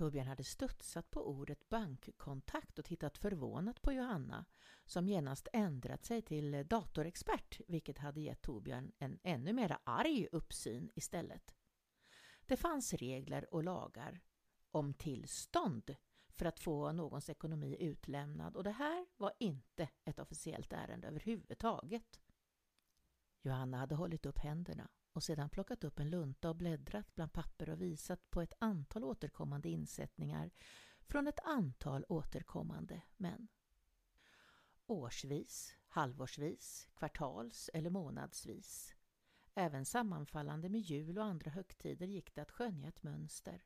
Torbjörn 0.00 0.26
hade 0.26 0.44
studsat 0.44 1.10
på 1.10 1.28
ordet 1.28 1.68
bankkontakt 1.68 2.78
och 2.78 2.84
tittat 2.84 3.18
förvånat 3.18 3.82
på 3.82 3.92
Johanna 3.92 4.44
som 4.84 5.08
genast 5.08 5.48
ändrat 5.52 6.04
sig 6.04 6.22
till 6.22 6.66
datorexpert 6.68 7.60
vilket 7.68 7.98
hade 7.98 8.20
gett 8.20 8.42
Torbjörn 8.42 8.92
en 8.98 9.18
ännu 9.22 9.52
mera 9.52 9.78
arg 9.84 10.28
uppsyn 10.32 10.90
istället. 10.94 11.54
Det 12.46 12.56
fanns 12.56 12.94
regler 12.94 13.54
och 13.54 13.64
lagar 13.64 14.20
om 14.70 14.94
tillstånd 14.94 15.96
för 16.28 16.46
att 16.46 16.60
få 16.60 16.92
någons 16.92 17.30
ekonomi 17.30 17.76
utlämnad 17.80 18.56
och 18.56 18.64
det 18.64 18.70
här 18.70 19.06
var 19.16 19.32
inte 19.38 19.88
ett 20.04 20.18
officiellt 20.18 20.72
ärende 20.72 21.08
överhuvudtaget. 21.08 22.20
Johanna 23.42 23.76
hade 23.76 23.94
hållit 23.94 24.26
upp 24.26 24.38
händerna 24.38 24.88
och 25.12 25.22
sedan 25.22 25.50
plockat 25.50 25.84
upp 25.84 25.98
en 25.98 26.10
lunta 26.10 26.48
och 26.48 26.56
bläddrat 26.56 27.14
bland 27.14 27.32
papper 27.32 27.70
och 27.70 27.82
visat 27.82 28.30
på 28.30 28.42
ett 28.42 28.54
antal 28.58 29.04
återkommande 29.04 29.68
insättningar 29.68 30.50
från 31.00 31.26
ett 31.26 31.40
antal 31.44 32.04
återkommande 32.08 33.02
män. 33.16 33.48
Årsvis, 34.86 35.76
halvårsvis, 35.88 36.88
kvartals 36.94 37.70
eller 37.74 37.90
månadsvis. 37.90 38.94
Även 39.54 39.84
sammanfallande 39.84 40.68
med 40.68 40.80
jul 40.80 41.18
och 41.18 41.24
andra 41.24 41.50
högtider 41.50 42.06
gick 42.06 42.34
det 42.34 42.42
att 42.42 42.50
skönja 42.50 42.88
ett 42.88 43.02
mönster. 43.02 43.64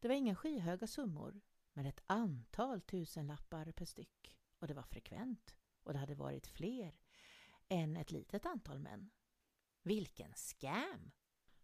Det 0.00 0.08
var 0.08 0.14
inga 0.14 0.34
skyhöga 0.34 0.86
summor, 0.86 1.40
men 1.72 1.86
ett 1.86 2.02
antal 2.06 2.80
tusenlappar 2.80 3.72
per 3.72 3.84
styck 3.84 4.38
och 4.58 4.66
det 4.66 4.74
var 4.74 4.82
frekvent 4.82 5.56
och 5.82 5.92
det 5.92 5.98
hade 5.98 6.14
varit 6.14 6.46
fler 6.46 6.98
än 7.68 7.96
ett 7.96 8.10
litet 8.10 8.46
antal 8.46 8.78
män. 8.78 9.10
Vilken 9.82 10.34
scam! 10.34 11.10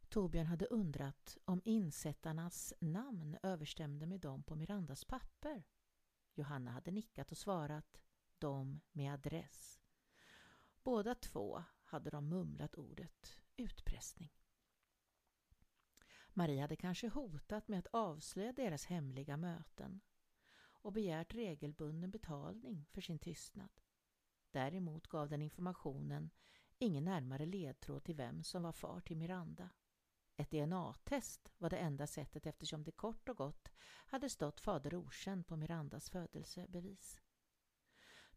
Torbjörn 0.08 0.46
hade 0.46 0.66
undrat 0.66 1.38
om 1.44 1.62
insättarnas 1.64 2.74
namn 2.80 3.38
överstämde 3.42 4.06
med 4.06 4.20
dem 4.20 4.42
på 4.42 4.56
Mirandas 4.56 5.04
papper. 5.04 5.64
Johanna 6.34 6.70
hade 6.70 6.90
nickat 6.90 7.30
och 7.30 7.38
svarat 7.38 8.00
de 8.38 8.80
med 8.92 9.14
adress. 9.14 9.80
Båda 10.82 11.14
två 11.14 11.64
hade 11.84 12.10
de 12.10 12.28
mumlat 12.28 12.74
ordet 12.74 13.40
utpressning. 13.56 14.32
Marie 16.32 16.60
hade 16.60 16.76
kanske 16.76 17.08
hotat 17.08 17.68
med 17.68 17.78
att 17.78 17.86
avslöja 17.86 18.52
deras 18.52 18.86
hemliga 18.86 19.36
möten 19.36 20.00
och 20.56 20.92
begärt 20.92 21.34
regelbunden 21.34 22.10
betalning 22.10 22.86
för 22.92 23.00
sin 23.00 23.18
tystnad. 23.18 23.80
Däremot 24.50 25.06
gav 25.06 25.28
den 25.28 25.42
informationen 25.42 26.30
ingen 26.84 27.04
närmare 27.04 27.46
ledtråd 27.46 28.04
till 28.04 28.14
vem 28.14 28.42
som 28.42 28.62
var 28.62 28.72
far 28.72 29.00
till 29.00 29.16
Miranda. 29.16 29.70
Ett 30.36 30.50
DNA-test 30.50 31.52
var 31.58 31.70
det 31.70 31.76
enda 31.76 32.06
sättet 32.06 32.46
eftersom 32.46 32.84
det 32.84 32.92
kort 32.92 33.28
och 33.28 33.36
gott 33.36 33.68
hade 34.06 34.28
stått 34.28 34.60
fader 34.60 34.94
okänd 34.94 35.46
på 35.46 35.56
Mirandas 35.56 36.10
födelsebevis. 36.10 37.20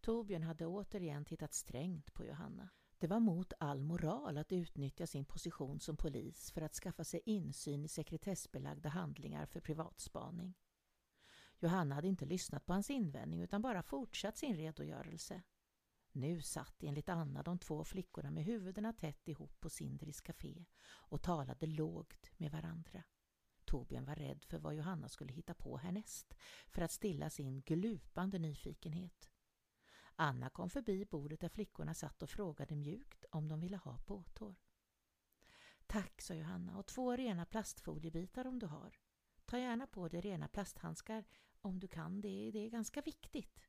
Torbjörn 0.02 0.44
hade 0.44 0.66
återigen 0.66 1.26
tittat 1.26 1.54
strängt 1.54 2.14
på 2.14 2.26
Johanna. 2.26 2.70
Det 3.00 3.08
var 3.08 3.20
mot 3.20 3.54
all 3.60 3.84
moral 3.84 4.38
att 4.38 4.52
utnyttja 4.52 5.08
sin 5.08 5.26
position 5.26 5.80
som 5.80 5.98
polis 5.98 6.52
för 6.52 6.62
att 6.62 6.76
skaffa 6.76 7.04
sig 7.04 7.22
insyn 7.26 7.86
i 7.86 7.88
sekretessbelagda 7.88 8.90
handlingar 8.90 9.46
för 9.46 9.60
privatspaning. 9.60 10.54
Johanna 11.60 11.96
hade 11.96 12.08
inte 12.08 12.26
lyssnat 12.26 12.66
på 12.66 12.74
hans 12.74 12.90
invändning 12.90 13.42
utan 13.42 13.62
bara 13.62 13.84
fortsatt 13.84 14.38
sin 14.38 14.56
redogörelse. 14.56 15.44
Nu 16.18 16.42
satt 16.42 16.84
enligt 16.84 17.10
Anna 17.10 17.44
de 17.44 17.60
två 17.60 17.84
flickorna 17.84 18.32
med 18.32 18.44
huvudena 18.44 18.94
tätt 18.94 19.28
ihop 19.28 19.60
på 19.60 19.70
Sindris 19.70 20.22
café 20.22 20.66
och 20.86 21.22
talade 21.22 21.66
lågt 21.66 22.32
med 22.38 22.52
varandra. 22.52 23.04
Torbjörn 23.66 24.06
var 24.06 24.16
rädd 24.16 24.44
för 24.44 24.60
vad 24.60 24.76
Johanna 24.76 25.10
skulle 25.10 25.34
hitta 25.34 25.54
på 25.54 25.78
härnäst 25.78 26.34
för 26.68 26.82
att 26.82 26.92
stilla 26.92 27.30
sin 27.30 27.62
glupande 27.62 28.40
nyfikenhet. 28.40 29.30
Anna 30.16 30.50
kom 30.50 30.70
förbi 30.70 31.06
bordet 31.06 31.40
där 31.40 31.50
flickorna 31.50 31.94
satt 31.94 32.24
och 32.24 32.30
frågade 32.30 32.76
mjukt 32.76 33.26
om 33.32 33.48
de 33.48 33.60
ville 33.60 33.78
ha 33.78 33.98
påtår. 33.98 34.56
Tack, 35.88 36.22
sa 36.22 36.34
Johanna, 36.34 36.78
och 36.78 36.86
två 36.86 37.16
rena 37.16 37.46
plastfoliebitar 37.46 38.48
om 38.48 38.60
du 38.60 38.66
har. 38.66 39.00
Ta 39.46 39.60
gärna 39.60 39.88
på 39.88 40.08
dig 40.08 40.22
rena 40.22 40.48
plasthandskar 40.48 41.26
om 41.62 41.80
du 41.80 41.88
kan 41.88 42.22
det, 42.22 42.52
det 42.52 42.60
är 42.60 42.70
ganska 42.70 43.02
viktigt. 43.02 43.60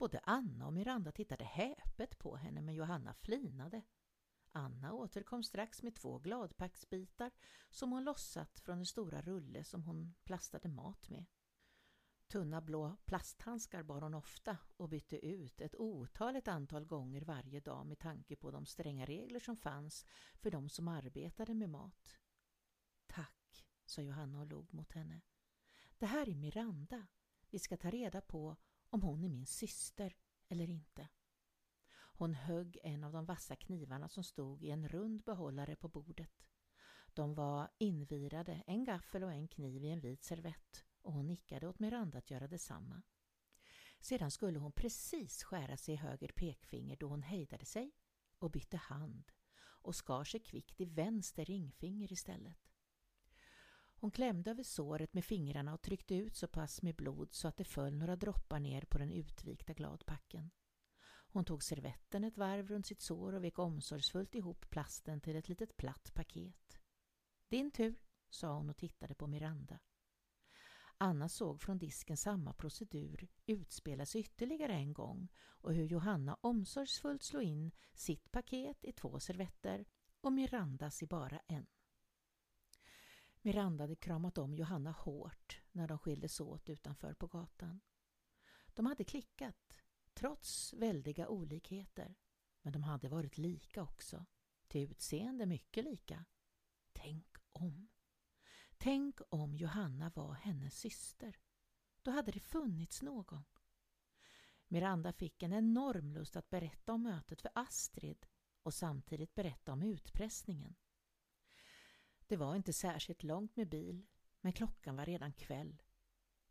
Både 0.00 0.20
Anna 0.24 0.66
och 0.66 0.72
Miranda 0.72 1.12
tittade 1.12 1.44
häpet 1.44 2.18
på 2.18 2.36
henne 2.36 2.60
men 2.60 2.74
Johanna 2.74 3.14
flinade. 3.14 3.82
Anna 4.52 4.92
återkom 4.92 5.42
strax 5.42 5.82
med 5.82 5.94
två 5.94 6.18
gladpacksbitar 6.18 7.30
som 7.70 7.92
hon 7.92 8.04
lossat 8.04 8.60
från 8.60 8.76
den 8.76 8.86
stora 8.86 9.22
rulle 9.22 9.64
som 9.64 9.84
hon 9.84 10.14
plastade 10.24 10.68
mat 10.68 11.08
med. 11.08 11.26
Tunna 12.26 12.60
blå 12.60 12.96
plasthandskar 13.04 13.82
bar 13.82 14.00
hon 14.00 14.14
ofta 14.14 14.56
och 14.76 14.88
bytte 14.88 15.26
ut 15.26 15.60
ett 15.60 15.76
otaligt 15.76 16.48
antal 16.48 16.84
gånger 16.84 17.20
varje 17.20 17.60
dag 17.60 17.86
med 17.86 17.98
tanke 17.98 18.36
på 18.36 18.50
de 18.50 18.66
stränga 18.66 19.06
regler 19.06 19.40
som 19.40 19.56
fanns 19.56 20.06
för 20.34 20.50
de 20.50 20.68
som 20.68 20.88
arbetade 20.88 21.54
med 21.54 21.70
mat. 21.70 22.18
Tack, 23.06 23.66
sa 23.86 24.02
Johanna 24.02 24.40
och 24.40 24.46
log 24.46 24.74
mot 24.74 24.92
henne. 24.92 25.20
Det 25.98 26.06
här 26.06 26.28
är 26.28 26.34
Miranda. 26.34 27.06
Vi 27.50 27.58
ska 27.58 27.76
ta 27.76 27.90
reda 27.90 28.20
på 28.20 28.56
om 28.90 29.02
hon 29.02 29.24
är 29.24 29.28
min 29.28 29.46
syster 29.46 30.16
eller 30.48 30.70
inte. 30.70 31.08
Hon 31.92 32.34
högg 32.34 32.78
en 32.82 33.04
av 33.04 33.12
de 33.12 33.24
vassa 33.24 33.56
knivarna 33.56 34.08
som 34.08 34.24
stod 34.24 34.62
i 34.62 34.70
en 34.70 34.88
rund 34.88 35.22
behållare 35.22 35.76
på 35.76 35.88
bordet. 35.88 36.46
De 37.14 37.34
var 37.34 37.70
invirade, 37.78 38.62
en 38.66 38.84
gaffel 38.84 39.24
och 39.24 39.32
en 39.32 39.48
kniv 39.48 39.84
i 39.84 39.90
en 39.90 40.00
vit 40.00 40.24
servett 40.24 40.84
och 41.02 41.12
hon 41.12 41.26
nickade 41.26 41.68
åt 41.68 41.78
Miranda 41.78 42.18
att 42.18 42.30
göra 42.30 42.48
detsamma. 42.48 43.02
Sedan 44.00 44.30
skulle 44.30 44.58
hon 44.58 44.72
precis 44.72 45.42
skära 45.42 45.76
sig 45.76 45.94
i 45.94 45.96
höger 45.96 46.32
pekfinger 46.36 46.96
då 46.96 47.08
hon 47.08 47.22
hejdade 47.22 47.64
sig 47.64 47.92
och 48.38 48.50
bytte 48.50 48.76
hand 48.76 49.32
och 49.62 49.94
skar 49.94 50.24
sig 50.24 50.40
kvickt 50.40 50.80
i 50.80 50.84
vänster 50.84 51.44
ringfinger 51.44 52.12
istället. 52.12 52.69
Hon 54.00 54.10
klämde 54.10 54.50
över 54.50 54.62
såret 54.62 55.14
med 55.14 55.24
fingrarna 55.24 55.74
och 55.74 55.82
tryckte 55.82 56.14
ut 56.14 56.36
så 56.36 56.48
pass 56.48 56.82
med 56.82 56.96
blod 56.96 57.34
så 57.34 57.48
att 57.48 57.56
det 57.56 57.64
föll 57.64 57.96
några 57.96 58.16
droppar 58.16 58.60
ner 58.60 58.82
på 58.82 58.98
den 58.98 59.10
utvikta 59.10 59.72
gladpacken. 59.72 60.50
Hon 61.32 61.44
tog 61.44 61.62
servetten 61.62 62.24
ett 62.24 62.36
varv 62.36 62.68
runt 62.68 62.86
sitt 62.86 63.00
sår 63.00 63.32
och 63.32 63.44
vek 63.44 63.58
omsorgsfullt 63.58 64.34
ihop 64.34 64.70
plasten 64.70 65.20
till 65.20 65.36
ett 65.36 65.48
litet 65.48 65.76
platt 65.76 66.14
paket. 66.14 66.80
Din 67.48 67.70
tur, 67.70 68.00
sa 68.30 68.54
hon 68.56 68.70
och 68.70 68.76
tittade 68.76 69.14
på 69.14 69.26
Miranda. 69.26 69.78
Anna 70.98 71.28
såg 71.28 71.60
från 71.60 71.78
disken 71.78 72.16
samma 72.16 72.52
procedur 72.52 73.28
utspelas 73.46 74.16
ytterligare 74.16 74.72
en 74.72 74.92
gång 74.92 75.28
och 75.38 75.74
hur 75.74 75.84
Johanna 75.84 76.36
omsorgsfullt 76.40 77.22
slog 77.22 77.42
in 77.42 77.70
sitt 77.94 78.30
paket 78.30 78.84
i 78.84 78.92
två 78.92 79.20
servetter 79.20 79.84
och 80.20 80.32
Mirandas 80.32 81.02
i 81.02 81.06
bara 81.06 81.40
en. 81.46 81.66
Miranda 83.42 83.84
hade 83.84 83.96
kramat 83.96 84.38
om 84.38 84.54
Johanna 84.54 84.90
hårt 84.90 85.60
när 85.72 85.88
de 85.88 85.98
skildes 85.98 86.40
åt 86.40 86.70
utanför 86.70 87.14
på 87.14 87.26
gatan. 87.26 87.80
De 88.74 88.86
hade 88.86 89.04
klickat, 89.04 89.76
trots 90.14 90.72
väldiga 90.72 91.28
olikheter. 91.28 92.16
Men 92.62 92.72
de 92.72 92.82
hade 92.82 93.08
varit 93.08 93.38
lika 93.38 93.82
också. 93.82 94.26
Till 94.68 94.90
utseende 94.90 95.46
mycket 95.46 95.84
lika. 95.84 96.24
Tänk 96.92 97.36
om. 97.52 97.88
Tänk 98.78 99.20
om 99.28 99.56
Johanna 99.56 100.10
var 100.14 100.34
hennes 100.34 100.78
syster. 100.78 101.36
Då 102.02 102.10
hade 102.10 102.32
det 102.32 102.40
funnits 102.40 103.02
någon. 103.02 103.44
Miranda 104.68 105.12
fick 105.12 105.42
en 105.42 105.52
enorm 105.52 106.12
lust 106.12 106.36
att 106.36 106.50
berätta 106.50 106.92
om 106.92 107.02
mötet 107.02 107.42
för 107.42 107.50
Astrid 107.54 108.26
och 108.62 108.74
samtidigt 108.74 109.34
berätta 109.34 109.72
om 109.72 109.82
utpressningen. 109.82 110.74
Det 112.30 112.36
var 112.36 112.56
inte 112.56 112.72
särskilt 112.72 113.22
långt 113.22 113.56
med 113.56 113.68
bil, 113.68 114.06
men 114.40 114.52
klockan 114.52 114.96
var 114.96 115.06
redan 115.06 115.32
kväll. 115.32 115.82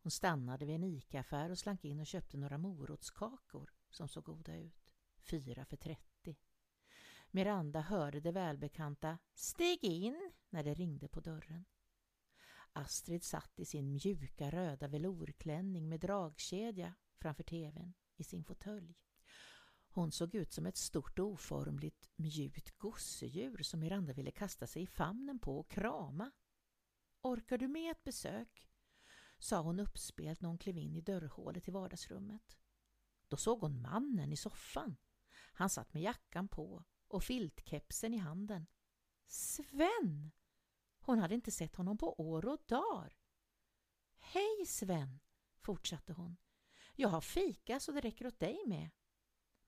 Hon 0.02 0.12
stannade 0.12 0.66
vid 0.66 0.76
en 0.76 0.84
ICA-affär 0.84 1.50
och 1.50 1.58
slank 1.58 1.86
in 1.86 2.00
och 2.00 2.08
köpte 2.08 2.38
några 2.38 2.58
morotskakor 2.58 3.74
som 3.90 4.08
såg 4.08 4.24
goda 4.24 4.58
ut. 4.58 4.94
Fyra 5.20 5.66
för 5.66 5.78
trettio. 5.78 6.36
Miranda 7.32 7.82
hörde 7.82 8.20
det 8.20 8.32
välbekanta 8.32 9.18
”Stig 9.34 9.84
in” 9.84 10.32
när 10.50 10.64
det 10.64 10.74
ringde 10.74 11.08
på 11.08 11.20
dörren. 11.20 11.66
Astrid 12.74 13.24
satt 13.24 13.60
i 13.60 13.66
sin 13.66 13.94
mjuka 13.94 14.52
röda 14.52 14.88
velourklänning 14.88 15.90
med 15.90 16.00
dragkedja 16.00 16.94
framför 17.18 17.44
tvn 17.44 17.94
i 18.16 18.24
sin 18.24 18.44
fåtölj. 18.44 18.96
Hon 19.92 20.12
såg 20.12 20.36
ut 20.36 20.54
som 20.54 20.66
ett 20.66 20.78
stort 20.78 21.20
oformligt 21.20 22.10
mjukt 22.16 22.78
gosedjur 22.78 23.64
som 23.64 23.80
Miranda 23.80 24.14
ville 24.14 24.32
kasta 24.32 24.68
sig 24.68 24.82
i 24.82 24.88
famnen 24.88 25.40
på 25.40 25.60
och 25.60 25.70
krama. 25.70 26.32
Orkar 27.22 27.58
du 27.58 27.68
med 27.68 27.92
ett 27.92 28.04
besök? 28.04 28.66
sa 29.40 29.62
hon 29.62 29.80
uppspelt 29.80 30.42
när 30.42 30.50
hon 30.50 30.58
klev 30.58 30.78
in 30.78 30.96
i 30.96 31.02
dörrhålet 31.02 31.68
i 31.68 31.72
vardagsrummet. 31.72 32.58
Då 33.28 33.38
såg 33.38 33.62
hon 33.62 33.82
mannen 33.82 34.34
i 34.34 34.38
soffan. 34.38 34.98
Han 35.32 35.70
satt 35.70 35.94
med 35.94 36.04
jackan 36.04 36.48
på 36.48 36.84
och 37.08 37.24
filtkepsen 37.24 38.14
i 38.14 38.18
handen. 38.18 38.68
Sven! 39.26 40.32
Hon 41.00 41.20
hade 41.20 41.36
inte 41.36 41.52
sett 41.52 41.76
honom 41.76 41.98
på 41.98 42.22
år 42.22 42.46
och 42.46 42.60
dagar. 42.68 43.18
Hej 44.20 44.66
Sven, 44.68 45.20
fortsatte 45.62 46.14
hon. 46.14 46.38
Jag 46.96 47.10
har 47.10 47.22
fika 47.22 47.80
så 47.80 47.92
det 47.92 48.02
räcker 48.02 48.28
åt 48.28 48.40
dig 48.40 48.64
med. 48.68 48.90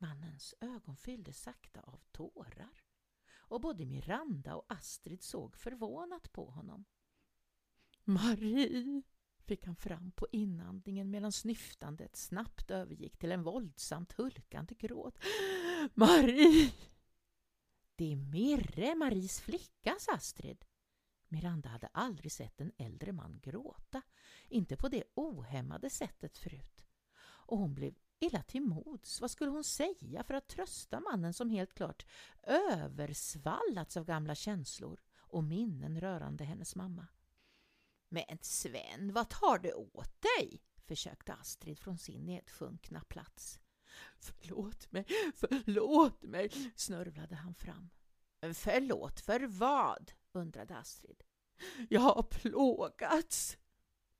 Mannens 0.02 0.54
ögon 0.62 0.98
fylldes 0.98 1.42
sakta 1.42 1.82
av 1.82 2.00
tårar 2.12 2.84
och 3.36 3.62
både 3.62 3.86
Miranda 3.86 4.56
och 4.56 4.66
Astrid 4.70 5.24
såg 5.24 5.58
förvånat 5.58 6.32
på 6.32 6.46
honom. 6.50 6.86
Marie, 8.04 9.02
fick 9.46 9.66
han 9.66 9.76
fram 9.76 10.12
på 10.12 10.28
inandningen 10.32 11.12
medan 11.12 11.32
snyftandet 11.32 12.16
snabbt 12.16 12.72
övergick 12.72 13.18
till 13.18 13.32
en 13.32 13.44
våldsamt 13.44 14.14
hulkande 14.14 14.76
gråt. 14.76 15.20
Marie! 15.94 16.74
Det 17.96 18.12
är 18.12 18.16
Mirre, 18.16 18.96
Maries 18.96 19.42
flicka, 19.42 19.96
sa 20.00 20.14
Astrid. 20.14 20.66
Miranda 21.28 21.70
hade 21.70 21.88
aldrig 21.88 22.32
sett 22.32 22.62
en 22.62 22.72
äldre 22.78 23.12
man 23.12 23.40
gråta, 23.40 24.02
inte 24.48 24.78
på 24.78 24.88
det 24.88 25.04
ohämmade 25.14 25.90
sättet 25.90 26.38
förut. 26.38 26.86
Och 27.20 27.58
hon 27.58 27.74
blev 27.74 27.94
illa 28.22 28.44
till 28.44 28.62
mods. 28.62 29.22
Vad 29.22 29.32
skulle 29.32 29.52
hon 29.52 29.64
säga 29.64 30.24
för 30.24 30.34
att 30.34 30.48
trösta 30.48 31.00
mannen 31.00 31.34
som 31.34 31.50
helt 31.50 31.74
klart 31.74 32.06
översvallats 32.44 33.98
av 33.98 34.06
gamla 34.06 34.36
känslor 34.36 35.02
och 35.20 35.44
minnen 35.44 36.02
rörande 36.02 36.44
hennes 36.44 36.76
mamma? 36.76 37.08
Men 38.10 38.38
Sven, 38.42 39.14
vad 39.14 39.30
tar 39.30 39.60
det 39.60 39.74
åt 39.74 40.22
dig? 40.22 40.62
försökte 40.86 41.34
Astrid 41.34 41.80
från 41.80 41.98
sin 41.98 42.26
nedsjunkna 42.26 43.02
plats. 43.10 43.60
Förlåt 44.20 44.92
mig, 44.92 45.06
förlåt 45.36 46.24
mig, 46.24 46.74
snörvlade 46.76 47.36
han 47.36 47.56
fram. 47.56 47.90
Förlåt 48.54 49.20
för 49.20 49.48
vad? 49.48 50.12
undrade 50.32 50.78
Astrid. 50.78 51.24
Jag 51.90 52.02
har 52.02 52.24
plågats. 52.24 53.58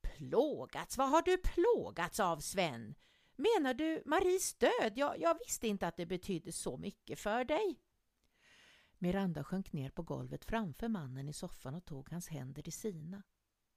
Plågats? 0.02 0.98
Vad 0.98 1.10
har 1.10 1.22
du 1.22 1.38
plågats 1.38 2.20
av, 2.20 2.38
Sven? 2.38 2.94
Menar 3.36 3.74
du 3.74 4.02
Maries 4.06 4.54
död? 4.54 4.92
Jag, 4.94 5.20
jag 5.20 5.38
visste 5.38 5.68
inte 5.68 5.86
att 5.86 5.96
det 5.96 6.06
betydde 6.06 6.52
så 6.52 6.76
mycket 6.76 7.18
för 7.18 7.44
dig. 7.44 7.80
Miranda 8.98 9.44
sjönk 9.44 9.72
ner 9.72 9.90
på 9.90 10.02
golvet 10.02 10.44
framför 10.44 10.88
mannen 10.88 11.28
i 11.28 11.32
soffan 11.32 11.74
och 11.74 11.84
tog 11.84 12.10
hans 12.10 12.28
händer 12.28 12.68
i 12.68 12.70
sina. 12.70 13.22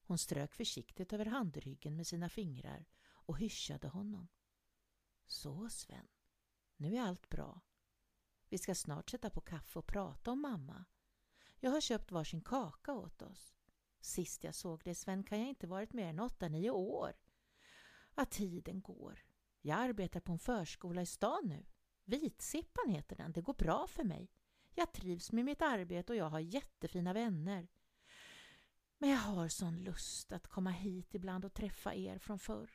Hon 0.02 0.18
strök 0.18 0.54
försiktigt 0.54 1.14
över 1.14 1.26
handryggen 1.26 1.96
med 1.96 2.08
sina 2.08 2.30
fingrar 2.30 2.86
och 3.06 3.38
hyschade 3.38 3.88
honom. 3.88 4.28
Så 5.26 5.70
Sven, 5.70 6.08
nu 6.78 6.96
är 6.96 7.02
allt 7.02 7.30
bra. 7.30 7.62
Vi 8.50 8.58
ska 8.58 8.76
snart 8.76 9.10
sätta 9.10 9.30
på 9.30 9.42
kaffe 9.42 9.80
och 9.80 9.88
prata 9.88 10.32
om 10.32 10.42
mamma. 10.42 10.86
Jag 11.60 11.72
har 11.72 11.82
köpt 11.82 12.12
varsin 12.12 12.42
kaka 12.42 12.94
åt 12.94 13.22
oss. 13.22 13.54
Sist 14.00 14.44
jag 14.44 14.56
såg 14.56 14.84
dig 14.84 14.96
Sven 14.96 15.24
kan 15.24 15.40
jag 15.40 15.50
inte 15.50 15.68
varit 15.68 15.94
mer 15.94 16.08
än 16.08 16.20
åtta, 16.20 16.48
nio 16.48 16.70
år. 16.70 17.14
Att 18.16 18.32
tiden 18.32 18.82
går. 18.82 19.26
Jag 19.66 19.80
arbetar 19.80 20.20
på 20.20 20.32
en 20.32 20.40
förskola 20.40 21.02
i 21.02 21.06
stan 21.06 21.42
nu. 21.44 21.66
Vitsippan 22.04 22.90
heter 22.90 23.16
den. 23.16 23.32
Det 23.32 23.42
går 23.42 23.54
bra 23.54 23.88
för 23.88 24.04
mig. 24.04 24.32
Jag 24.74 24.94
trivs 24.94 25.32
med 25.32 25.46
mitt 25.46 25.62
arbete 25.62 26.14
och 26.14 26.18
jag 26.18 26.30
har 26.30 26.40
jättefina 26.40 27.14
vänner. 27.14 27.68
Men 28.98 29.10
jag 29.10 29.18
har 29.18 29.48
sån 29.48 29.84
lust 29.84 30.32
att 30.32 30.48
komma 30.48 30.70
hit 30.70 31.16
ibland 31.16 31.46
och 31.46 31.54
träffa 31.54 31.96
er 31.96 32.18
från 32.18 32.40
förr. 32.40 32.70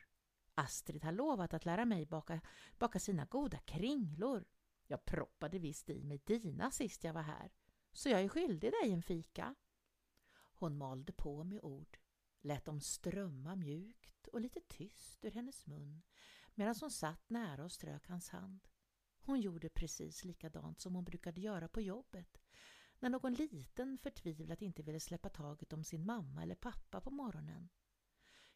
Astrid 0.55 1.03
har 1.03 1.11
lovat 1.11 1.53
att 1.53 1.65
lära 1.65 1.85
mig 1.85 2.05
baka, 2.05 2.41
baka 2.77 2.99
sina 2.99 3.25
goda 3.25 3.57
kringlor. 3.57 4.45
Jag 4.87 5.05
proppade 5.05 5.59
visst 5.59 5.89
i 5.89 6.03
mig 6.03 6.21
dina 6.25 6.71
sist 6.71 7.03
jag 7.03 7.13
var 7.13 7.21
här, 7.21 7.51
så 7.91 8.09
jag 8.09 8.21
är 8.21 8.29
skyldig 8.29 8.71
dig 8.71 8.91
en 8.91 9.03
fika. 9.03 9.55
Hon 10.33 10.77
malde 10.77 11.13
på 11.13 11.43
med 11.43 11.59
ord, 11.63 11.97
lät 12.41 12.65
dem 12.65 12.81
strömma 12.81 13.55
mjukt 13.55 14.27
och 14.27 14.41
lite 14.41 14.59
tyst 14.67 15.25
ur 15.25 15.31
hennes 15.31 15.67
mun 15.67 16.01
medan 16.55 16.75
hon 16.81 16.91
satt 16.91 17.29
nära 17.29 17.63
och 17.63 17.71
strök 17.71 18.07
hans 18.07 18.29
hand. 18.29 18.67
Hon 19.21 19.41
gjorde 19.41 19.69
precis 19.69 20.23
likadant 20.23 20.81
som 20.81 20.95
hon 20.95 21.03
brukade 21.03 21.41
göra 21.41 21.67
på 21.67 21.81
jobbet 21.81 22.41
när 22.99 23.09
någon 23.09 23.33
liten 23.33 23.97
förtvivlat 23.97 24.61
inte 24.61 24.83
ville 24.83 24.99
släppa 24.99 25.29
taget 25.29 25.73
om 25.73 25.83
sin 25.83 26.05
mamma 26.05 26.43
eller 26.43 26.55
pappa 26.55 27.01
på 27.01 27.11
morgonen. 27.11 27.69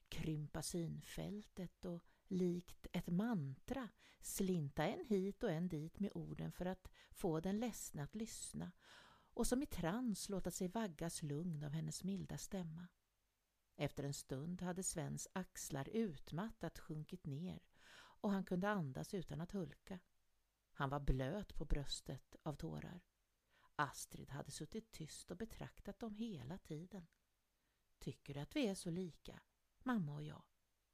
Krympa 0.09 0.61
synfältet 0.61 1.85
och 1.85 2.03
likt 2.27 2.87
ett 2.91 3.07
mantra 3.07 3.89
slinta 4.21 4.87
en 4.87 5.05
hit 5.05 5.43
och 5.43 5.51
en 5.51 5.67
dit 5.67 5.99
med 5.99 6.11
orden 6.15 6.51
för 6.51 6.65
att 6.65 6.91
få 7.11 7.39
den 7.39 7.59
ledsna 7.59 8.03
att 8.03 8.15
lyssna 8.15 8.71
och 9.33 9.47
som 9.47 9.63
i 9.63 9.65
trans 9.65 10.29
låta 10.29 10.51
sig 10.51 10.67
vaggas 10.67 11.23
lugn 11.23 11.63
av 11.63 11.71
hennes 11.71 12.03
milda 12.03 12.37
stämma. 12.37 12.87
Efter 13.75 14.03
en 14.03 14.13
stund 14.13 14.61
hade 14.61 14.83
Svens 14.83 15.27
axlar 15.33 15.89
utmattat 15.89 16.79
sjunkit 16.79 17.25
ner 17.25 17.59
och 18.25 18.31
han 18.31 18.43
kunde 18.43 18.69
andas 18.69 19.13
utan 19.13 19.41
att 19.41 19.51
hulka. 19.51 19.99
Han 20.71 20.89
var 20.89 20.99
blöt 20.99 21.55
på 21.55 21.65
bröstet 21.65 22.35
av 22.43 22.55
tårar. 22.55 23.01
Astrid 23.75 24.29
hade 24.29 24.51
suttit 24.51 24.91
tyst 24.91 25.31
och 25.31 25.37
betraktat 25.37 25.99
dem 25.99 26.15
hela 26.15 26.57
tiden. 26.57 27.07
Tycker 27.99 28.33
du 28.33 28.39
att 28.39 28.55
vi 28.55 28.67
är 28.67 28.75
så 28.75 28.89
lika, 28.89 29.41
mamma 29.83 30.13
och 30.13 30.23
jag? 30.23 30.43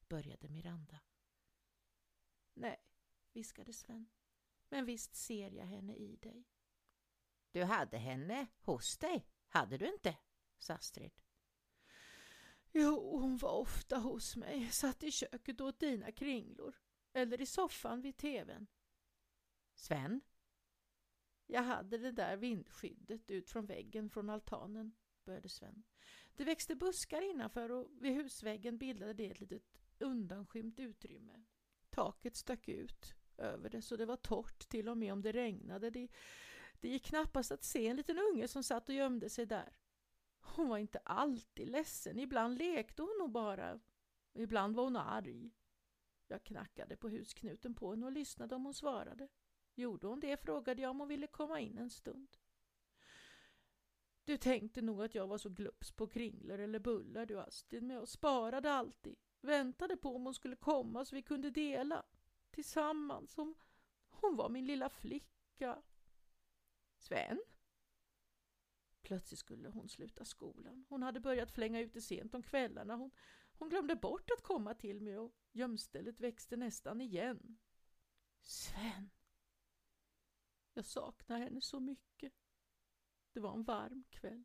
började 0.08 0.50
Miranda. 0.50 1.00
Nej, 2.54 2.78
viskade 3.34 3.74
Sven. 3.74 4.10
Men 4.70 4.86
visst 4.86 5.15
ser 5.15 5.52
jag 5.52 5.65
henne 5.65 5.96
i 5.96 6.15
dig. 6.15 6.48
Du 7.52 7.63
hade 7.63 7.98
henne 7.98 8.48
hos 8.62 8.98
dig, 8.98 9.28
hade 9.48 9.78
du 9.78 9.94
inte? 9.94 10.17
sa 10.58 10.74
Astrid. 10.74 11.22
Jo, 12.72 13.20
hon 13.20 13.38
var 13.38 13.52
ofta 13.52 13.98
hos 13.98 14.36
mig, 14.36 14.72
satt 14.72 15.04
i 15.04 15.12
köket 15.12 15.62
och 15.62 15.67
åt 15.67 15.80
dina 15.80 16.12
kringlor. 16.12 16.81
Eller 17.13 17.41
i 17.41 17.45
soffan 17.45 18.02
vid 18.02 18.17
tvn. 18.17 18.67
Sven, 19.74 20.21
jag 21.45 21.63
hade 21.63 21.97
det 21.97 22.12
där 22.12 22.38
vindskyddet 22.38 23.32
ut 23.32 23.50
från 23.50 23.65
väggen 23.65 24.10
från 24.10 24.30
altanen, 24.30 24.95
började 25.26 25.50
Sven. 25.50 25.84
Det 26.36 26.43
växte 26.43 26.76
buskar 26.76 27.21
innanför 27.21 27.71
och 27.71 27.88
vid 27.91 28.13
husväggen 28.13 28.78
bildade 28.78 29.13
det 29.13 29.32
ett 29.32 29.39
litet 29.39 29.82
undanskymt 30.00 30.80
utrymme. 30.80 31.43
Taket 31.89 32.36
stack 32.36 32.67
ut 32.67 33.15
över 33.38 33.69
det 33.69 33.82
så 33.82 33.95
det 33.95 34.06
var 34.06 34.15
torrt 34.17 34.69
till 34.69 34.89
och 34.89 34.97
med 34.97 35.13
om 35.13 35.21
det 35.21 35.32
regnade. 35.32 35.89
Det, 35.89 36.08
det 36.80 36.89
gick 36.89 37.06
knappast 37.06 37.52
att 37.52 37.63
se 37.63 37.88
en 37.88 37.95
liten 37.95 38.17
unge 38.17 38.47
som 38.47 38.63
satt 38.63 38.89
och 38.89 38.95
gömde 38.95 39.30
sig 39.30 39.45
där. 39.45 39.78
Hon 40.39 40.69
var 40.69 40.78
inte 40.78 41.00
alltid 41.00 41.69
ledsen, 41.69 42.19
ibland 42.19 42.58
lekte 42.58 43.02
hon 43.02 43.17
nog 43.19 43.32
bara. 43.32 43.80
Ibland 44.34 44.76
var 44.76 44.84
hon 44.84 44.95
arg. 44.95 45.52
Jag 46.32 46.44
knackade 46.44 46.96
på 46.96 47.10
husknuten 47.10 47.76
på 47.76 47.91
henne 47.91 48.06
och 48.06 48.12
lyssnade 48.12 48.56
om 48.56 48.65
hon 48.65 48.74
svarade. 48.74 49.28
Gjorde 49.76 50.08
hon 50.08 50.20
det 50.20 50.38
frågade 50.38 50.82
jag 50.82 50.91
om 50.91 51.00
hon 51.00 51.10
ville 51.10 51.28
komma 51.28 51.60
in 51.60 51.78
en 51.78 51.89
stund. 51.89 52.38
Du 54.24 54.38
tänkte 54.38 54.82
nog 54.82 55.04
att 55.04 55.15
jag 55.15 55.28
var 55.28 55.38
så 55.38 55.50
glups 55.50 55.91
på 55.91 56.08
kringlor 56.08 56.60
eller 56.60 56.80
bullar 56.80 57.26
du 57.26 57.39
Astrid, 57.39 57.84
men 57.84 57.96
jag 57.96 58.08
sparade 58.08 58.72
alltid. 58.72 59.15
Väntade 59.41 59.98
på 59.98 60.15
om 60.15 60.26
hon 60.26 60.34
skulle 60.34 60.56
komma 60.56 61.06
så 61.06 61.15
vi 61.15 61.22
kunde 61.22 61.50
dela. 61.50 62.06
Tillsammans. 62.52 63.36
Hon, 63.36 63.56
hon 64.10 64.36
var 64.36 64.50
min 64.50 64.65
lilla 64.65 64.89
flicka. 64.89 65.82
Sven? 66.98 67.41
Plötsligt 69.02 69.39
skulle 69.39 69.70
hon 69.70 69.89
sluta 69.89 70.26
skolan. 70.26 70.86
Hon 70.89 71.04
hade 71.04 71.20
börjat 71.20 71.52
flänga 71.52 71.80
ute 71.80 72.02
sent 72.02 72.36
om 72.36 72.44
kvällarna. 72.44 72.96
Hon, 72.96 73.12
hon 73.62 73.69
glömde 73.69 73.95
bort 73.95 74.32
att 74.32 74.43
komma 74.43 74.74
till 74.74 75.02
mig 75.02 75.17
och 75.17 75.36
gömstället 75.52 76.19
växte 76.19 76.58
nästan 76.58 77.02
igen. 77.02 77.58
Sven! 78.41 79.10
Jag 80.74 80.86
saknar 80.86 81.39
henne 81.39 81.62
så 81.62 81.80
mycket. 81.80 82.34
Det 83.34 83.39
var 83.39 83.54
en 83.54 83.63
varm 83.63 84.04
kväll. 84.10 84.43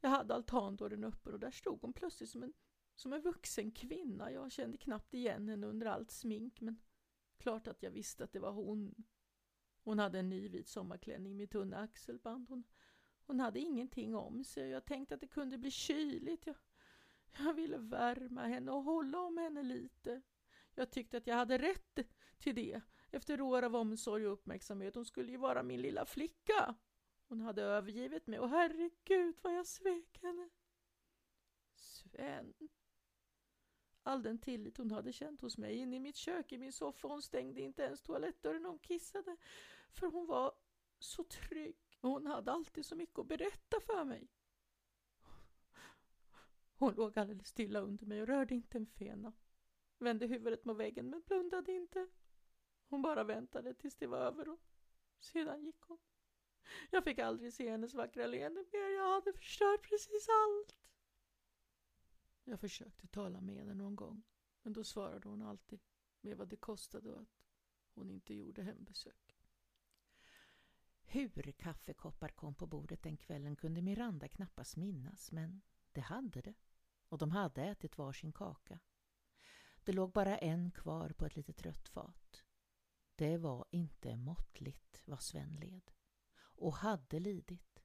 Jag 0.00 0.10
hade 0.10 0.34
altandörren 0.34 1.04
öppen 1.04 1.32
och 1.32 1.40
där 1.40 1.50
stod 1.50 1.80
hon 1.80 1.92
plötsligt 1.92 2.30
som 2.30 2.42
en, 2.42 2.52
som 2.94 3.12
en 3.12 3.20
vuxen 3.20 3.70
kvinna. 3.70 4.32
Jag 4.32 4.52
kände 4.52 4.78
knappt 4.78 5.14
igen 5.14 5.48
henne 5.48 5.66
under 5.66 5.86
allt 5.86 6.10
smink 6.10 6.60
men 6.60 6.80
klart 7.36 7.68
att 7.68 7.82
jag 7.82 7.90
visste 7.90 8.24
att 8.24 8.32
det 8.32 8.40
var 8.40 8.52
hon. 8.52 9.04
Hon 9.82 9.98
hade 9.98 10.18
en 10.18 10.28
ny 10.28 10.48
vit 10.48 10.68
sommarklänning 10.68 11.36
med 11.36 11.50
tunna 11.50 11.76
axelband. 11.76 12.48
Hon, 12.48 12.64
hon 13.26 13.40
hade 13.40 13.60
ingenting 13.60 14.14
om 14.14 14.44
sig 14.44 14.64
och 14.64 14.70
jag 14.70 14.84
tänkte 14.84 15.14
att 15.14 15.20
det 15.20 15.26
kunde 15.26 15.58
bli 15.58 15.70
kyligt. 15.70 16.46
Jag, 16.46 16.56
jag 17.38 17.54
ville 17.54 17.78
värma 17.78 18.46
henne 18.46 18.72
och 18.72 18.82
hålla 18.82 19.20
om 19.20 19.38
henne 19.38 19.62
lite. 19.62 20.22
Jag 20.74 20.90
tyckte 20.90 21.16
att 21.16 21.26
jag 21.26 21.34
hade 21.34 21.58
rätt 21.58 21.98
till 22.38 22.54
det 22.54 22.80
efter 23.10 23.40
år 23.40 23.62
av 23.62 23.76
omsorg 23.76 24.26
och 24.26 24.32
uppmärksamhet. 24.32 24.94
Hon 24.94 25.04
skulle 25.04 25.30
ju 25.30 25.36
vara 25.38 25.62
min 25.62 25.82
lilla 25.82 26.06
flicka. 26.06 26.74
Hon 27.28 27.40
hade 27.40 27.62
övergivit 27.62 28.26
mig 28.26 28.38
och 28.38 28.48
herregud 28.48 29.36
vad 29.42 29.54
jag 29.54 29.66
svek 29.66 30.18
henne. 30.22 30.50
Sven. 31.74 32.54
All 34.02 34.22
den 34.22 34.38
tillit 34.38 34.76
hon 34.76 34.90
hade 34.90 35.12
känt 35.12 35.40
hos 35.40 35.58
mig 35.58 35.76
inne 35.76 35.96
i 35.96 36.00
mitt 36.00 36.16
kök 36.16 36.52
i 36.52 36.58
min 36.58 36.72
soffa. 36.72 37.08
Hon 37.08 37.22
stängde 37.22 37.60
inte 37.60 37.82
ens 37.82 38.02
toalettdörren 38.02 38.62
när 38.62 38.68
hon 38.68 38.78
kissade. 38.78 39.36
För 39.92 40.06
hon 40.06 40.26
var 40.26 40.52
så 40.98 41.24
trygg 41.24 41.76
hon 42.08 42.26
hade 42.26 42.52
alltid 42.52 42.86
så 42.86 42.96
mycket 42.96 43.18
att 43.18 43.28
berätta 43.28 43.80
för 43.80 44.04
mig. 44.04 44.28
Hon 46.76 46.94
låg 46.94 47.18
alldeles 47.18 47.48
stilla 47.48 47.80
under 47.80 48.06
mig 48.06 48.20
och 48.22 48.28
rörde 48.28 48.54
inte 48.54 48.78
en 48.78 48.86
fena. 48.86 49.32
Vände 49.98 50.26
huvudet 50.26 50.64
mot 50.64 50.76
väggen 50.76 51.10
men 51.10 51.22
blundade 51.22 51.72
inte. 51.72 52.08
Hon 52.86 53.02
bara 53.02 53.24
väntade 53.24 53.74
tills 53.74 53.96
det 53.96 54.06
var 54.06 54.18
över 54.18 54.48
och 54.48 54.60
sedan 55.20 55.64
gick 55.64 55.80
hon. 55.80 55.98
Jag 56.90 57.04
fick 57.04 57.18
aldrig 57.18 57.52
se 57.52 57.70
hennes 57.70 57.94
vackra 57.94 58.26
leende 58.26 58.64
mer. 58.72 58.88
Jag 58.96 59.14
hade 59.14 59.32
förstört 59.32 59.88
precis 59.88 60.26
allt. 60.28 60.76
Jag 62.44 62.60
försökte 62.60 63.06
tala 63.06 63.40
med 63.40 63.56
henne 63.56 63.74
någon 63.74 63.96
gång, 63.96 64.22
men 64.62 64.72
då 64.72 64.84
svarade 64.84 65.28
hon 65.28 65.42
alltid 65.42 65.80
med 66.20 66.36
vad 66.36 66.48
det 66.48 66.56
kostade 66.56 67.12
och 67.12 67.20
att 67.20 67.28
hon 67.94 68.10
inte 68.10 68.34
gjorde 68.34 68.62
hembesök. 68.62 69.36
Hur 71.04 71.52
kaffekoppar 71.52 72.28
kom 72.28 72.54
på 72.54 72.66
bordet 72.66 73.02
den 73.02 73.16
kvällen 73.16 73.56
kunde 73.56 73.82
Miranda 73.82 74.28
knappast 74.28 74.76
minnas, 74.76 75.32
men 75.32 75.62
det 75.94 76.00
hade 76.00 76.40
det. 76.40 76.54
Och 77.08 77.18
de 77.18 77.30
hade 77.30 77.62
ätit 77.62 77.98
var 77.98 78.12
sin 78.12 78.32
kaka. 78.32 78.78
Det 79.84 79.92
låg 79.92 80.12
bara 80.12 80.38
en 80.38 80.70
kvar 80.70 81.10
på 81.10 81.26
ett 81.26 81.36
litet 81.36 81.62
rött 81.62 81.88
fat. 81.88 82.44
Det 83.14 83.38
var 83.38 83.66
inte 83.70 84.16
måttligt 84.16 85.00
vad 85.04 85.22
Sven 85.22 85.52
led. 85.52 85.90
Och 86.36 86.76
hade 86.76 87.20
lidit. 87.20 87.82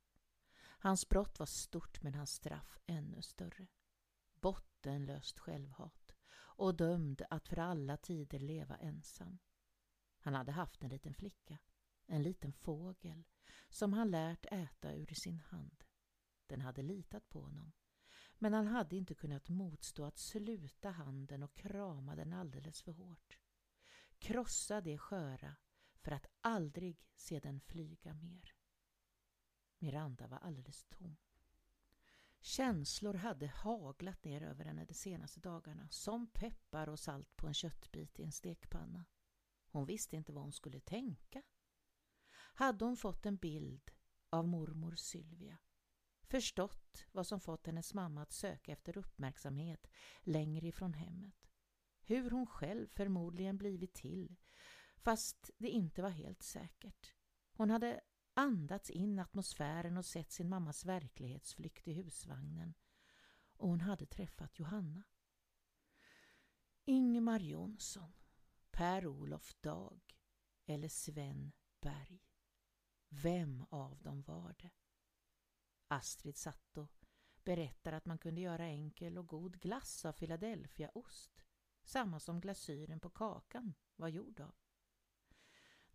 Hans 0.81 1.09
brott 1.09 1.39
var 1.39 1.45
stort 1.45 2.01
men 2.01 2.15
hans 2.15 2.31
straff 2.31 2.79
ännu 2.85 3.21
större. 3.21 3.67
Bottenlöst 4.33 5.39
självhat 5.39 6.15
och 6.31 6.75
dömd 6.75 7.21
att 7.29 7.47
för 7.47 7.59
alla 7.59 7.97
tider 7.97 8.39
leva 8.39 8.77
ensam. 8.77 9.39
Han 10.19 10.33
hade 10.33 10.51
haft 10.51 10.83
en 10.83 10.89
liten 10.89 11.13
flicka, 11.13 11.57
en 12.05 12.23
liten 12.23 12.53
fågel, 12.53 13.23
som 13.69 13.93
han 13.93 14.11
lärt 14.11 14.45
äta 14.45 14.95
ur 14.95 15.13
sin 15.13 15.39
hand. 15.39 15.83
Den 16.47 16.61
hade 16.61 16.81
litat 16.81 17.29
på 17.29 17.41
honom, 17.41 17.71
men 18.39 18.53
han 18.53 18.67
hade 18.67 18.95
inte 18.95 19.15
kunnat 19.15 19.49
motstå 19.49 20.05
att 20.05 20.17
sluta 20.17 20.89
handen 20.89 21.43
och 21.43 21.55
krama 21.55 22.15
den 22.15 22.33
alldeles 22.33 22.81
för 22.81 22.91
hårt. 22.91 23.37
Krossa 24.17 24.81
det 24.81 24.97
sköra 24.97 25.55
för 25.93 26.11
att 26.11 26.27
aldrig 26.41 27.05
se 27.15 27.39
den 27.39 27.59
flyga 27.59 28.13
mer. 28.13 28.53
Miranda 29.79 30.27
var 30.27 30.37
alldeles 30.37 30.85
tom. 30.89 31.17
Känslor 32.41 33.13
hade 33.13 33.47
haglat 33.47 34.23
ner 34.23 34.41
över 34.41 34.65
henne 34.65 34.85
de 34.85 34.93
senaste 34.93 35.39
dagarna 35.39 35.89
som 35.89 36.27
peppar 36.27 36.89
och 36.89 36.99
salt 36.99 37.35
på 37.35 37.47
en 37.47 37.53
köttbit 37.53 38.19
i 38.19 38.23
en 38.23 38.31
stekpanna. 38.31 39.05
Hon 39.71 39.85
visste 39.85 40.15
inte 40.15 40.33
vad 40.33 40.43
hon 40.43 40.53
skulle 40.53 40.79
tänka. 40.79 41.41
Hade 42.31 42.85
hon 42.85 42.97
fått 42.97 43.25
en 43.25 43.37
bild 43.37 43.91
av 44.29 44.47
mormor 44.47 44.95
Sylvia 44.95 45.57
förstått 46.29 47.05
vad 47.11 47.27
som 47.27 47.39
fått 47.39 47.65
hennes 47.65 47.93
mamma 47.93 48.21
att 48.21 48.31
söka 48.31 48.71
efter 48.71 48.97
uppmärksamhet 48.97 49.87
längre 50.21 50.67
ifrån 50.67 50.93
hemmet. 50.93 51.49
Hur 52.01 52.31
hon 52.31 52.47
själv 52.47 52.87
förmodligen 52.87 53.57
blivit 53.57 53.93
till, 53.93 54.35
fast 54.97 55.49
det 55.57 55.69
inte 55.69 56.01
var 56.01 56.09
helt 56.09 56.43
säkert. 56.43 57.13
Hon 57.53 57.69
hade 57.69 58.01
andats 58.33 58.89
in 58.89 59.19
atmosfären 59.19 59.97
och 59.97 60.05
sett 60.05 60.31
sin 60.31 60.49
mammas 60.49 60.85
verklighetsflykt 60.85 61.87
i 61.87 61.93
husvagnen. 61.93 62.73
Och 63.57 63.69
hon 63.69 63.81
hade 63.81 64.05
träffat 64.05 64.59
Johanna. 64.59 65.03
Ingmar 66.85 67.39
Jonsson, 67.39 68.13
Per-Olof 68.71 69.55
Dag 69.61 70.01
eller 70.65 70.87
Sven 70.87 71.51
Berg. 71.81 72.23
Vem 73.09 73.65
av 73.69 74.01
dem 74.01 74.21
var 74.21 74.55
det? 74.59 74.71
Astrid 75.91 76.37
Satto 76.37 76.87
berättar 77.43 77.93
att 77.93 78.05
man 78.05 78.17
kunde 78.17 78.41
göra 78.41 78.65
enkel 78.65 79.17
och 79.17 79.27
god 79.27 79.59
glass 79.59 80.05
av 80.05 80.13
Philadelphiaost, 80.13 81.45
samma 81.83 82.19
som 82.19 82.41
glasyren 82.41 82.99
på 82.99 83.09
kakan 83.09 83.73
var 83.95 84.07
gjord 84.07 84.39
av. 84.39 84.55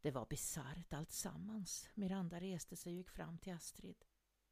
Det 0.01 0.11
var 0.11 0.27
bisarrt 0.27 0.93
alltsammans. 0.93 1.89
Miranda 1.95 2.41
reste 2.41 2.77
sig 2.77 2.93
och 2.93 2.97
gick 2.97 3.11
fram 3.11 3.39
till 3.39 3.53
Astrid. 3.53 4.05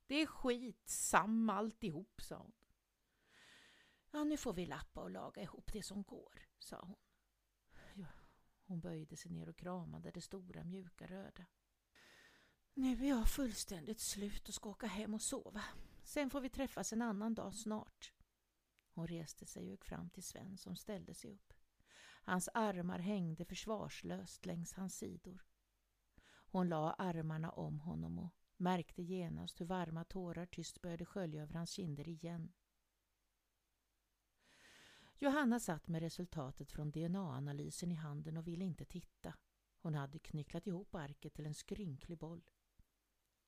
Det 0.07 0.15
är 0.15 0.27
skit 0.27 0.89
samma 0.89 1.55
alltihop, 1.55 2.21
sa 2.21 2.37
hon. 2.37 2.53
Ja, 4.11 4.25
nu 4.25 4.37
får 4.37 4.53
vi 4.53 4.67
lappa 4.67 5.01
och 5.01 5.11
laga 5.11 5.43
ihop 5.43 5.73
det 5.73 5.83
som 5.83 6.03
går, 6.03 6.49
sa 6.59 6.81
hon. 6.81 6.97
Ja, 7.95 8.07
hon 8.65 8.81
böjde 8.81 9.17
sig 9.17 9.31
ner 9.33 9.49
och 9.49 9.57
kramade 9.57 10.11
det 10.11 10.21
stora 10.21 10.65
mjuka 10.65 11.07
röda. 11.07 11.47
Nu 12.75 13.05
är 13.05 13.09
jag 13.09 13.29
fullständigt 13.29 14.01
slut 14.01 14.49
och 14.49 14.55
ska 14.55 14.69
åka 14.71 14.87
hem 14.87 15.15
och 15.15 15.23
sova. 15.23 15.65
Sen 16.05 16.31
får 16.31 16.41
vi 16.41 16.49
träffas 16.49 16.93
en 16.93 17.03
annan 17.03 17.35
dag 17.35 17.55
snart. 17.55 18.13
Hon 18.95 19.07
reste 19.07 19.47
sig 19.47 19.63
och 19.63 19.71
gick 19.71 19.85
fram 19.85 20.11
till 20.11 20.23
Sven 20.23 20.59
som 20.59 20.77
ställde 20.77 21.15
sig 21.15 21.31
upp. 21.31 21.53
Hans 22.25 22.49
armar 22.55 22.99
hängde 22.99 23.45
försvarslöst 23.45 24.47
längs 24.47 24.73
hans 24.73 24.97
sidor. 24.97 25.45
Hon 26.25 26.69
la 26.69 26.93
armarna 26.93 27.51
om 27.51 27.81
honom 27.81 28.19
och 28.19 28.35
märkte 28.57 29.03
genast 29.03 29.61
hur 29.61 29.67
varma 29.67 30.05
tårar 30.05 30.47
tyst 30.47 30.83
började 30.83 31.05
skölja 31.05 31.43
över 31.43 31.55
hans 31.55 31.71
kinder 31.71 32.09
igen. 32.09 32.53
Johanna 35.19 35.61
satt 35.61 35.89
med 35.89 36.03
resultatet 36.03 36.73
från 36.73 36.91
DNA-analysen 36.91 37.93
i 37.93 37.95
handen 37.95 38.37
och 38.37 38.47
ville 38.47 38.65
inte 38.65 38.85
titta. 38.85 39.35
Hon 39.81 39.95
hade 39.95 40.19
knycklat 40.19 40.67
ihop 40.67 40.95
arket 40.95 41.35
till 41.35 41.47
en 41.47 41.55
skrynklig 41.55 42.19
boll. 42.19 42.43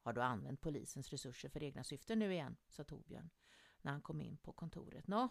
Har 0.04 0.12
du 0.12 0.20
använt 0.20 0.60
polisens 0.60 1.10
resurser 1.10 1.48
för 1.48 1.62
egna 1.62 1.84
syften 1.84 2.18
nu 2.18 2.32
igen? 2.32 2.56
sa 2.68 2.84
Torbjörn 2.84 3.30
när 3.80 3.92
han 3.92 4.02
kom 4.02 4.20
in 4.20 4.36
på 4.36 4.52
kontoret. 4.52 5.06
Nå, 5.06 5.28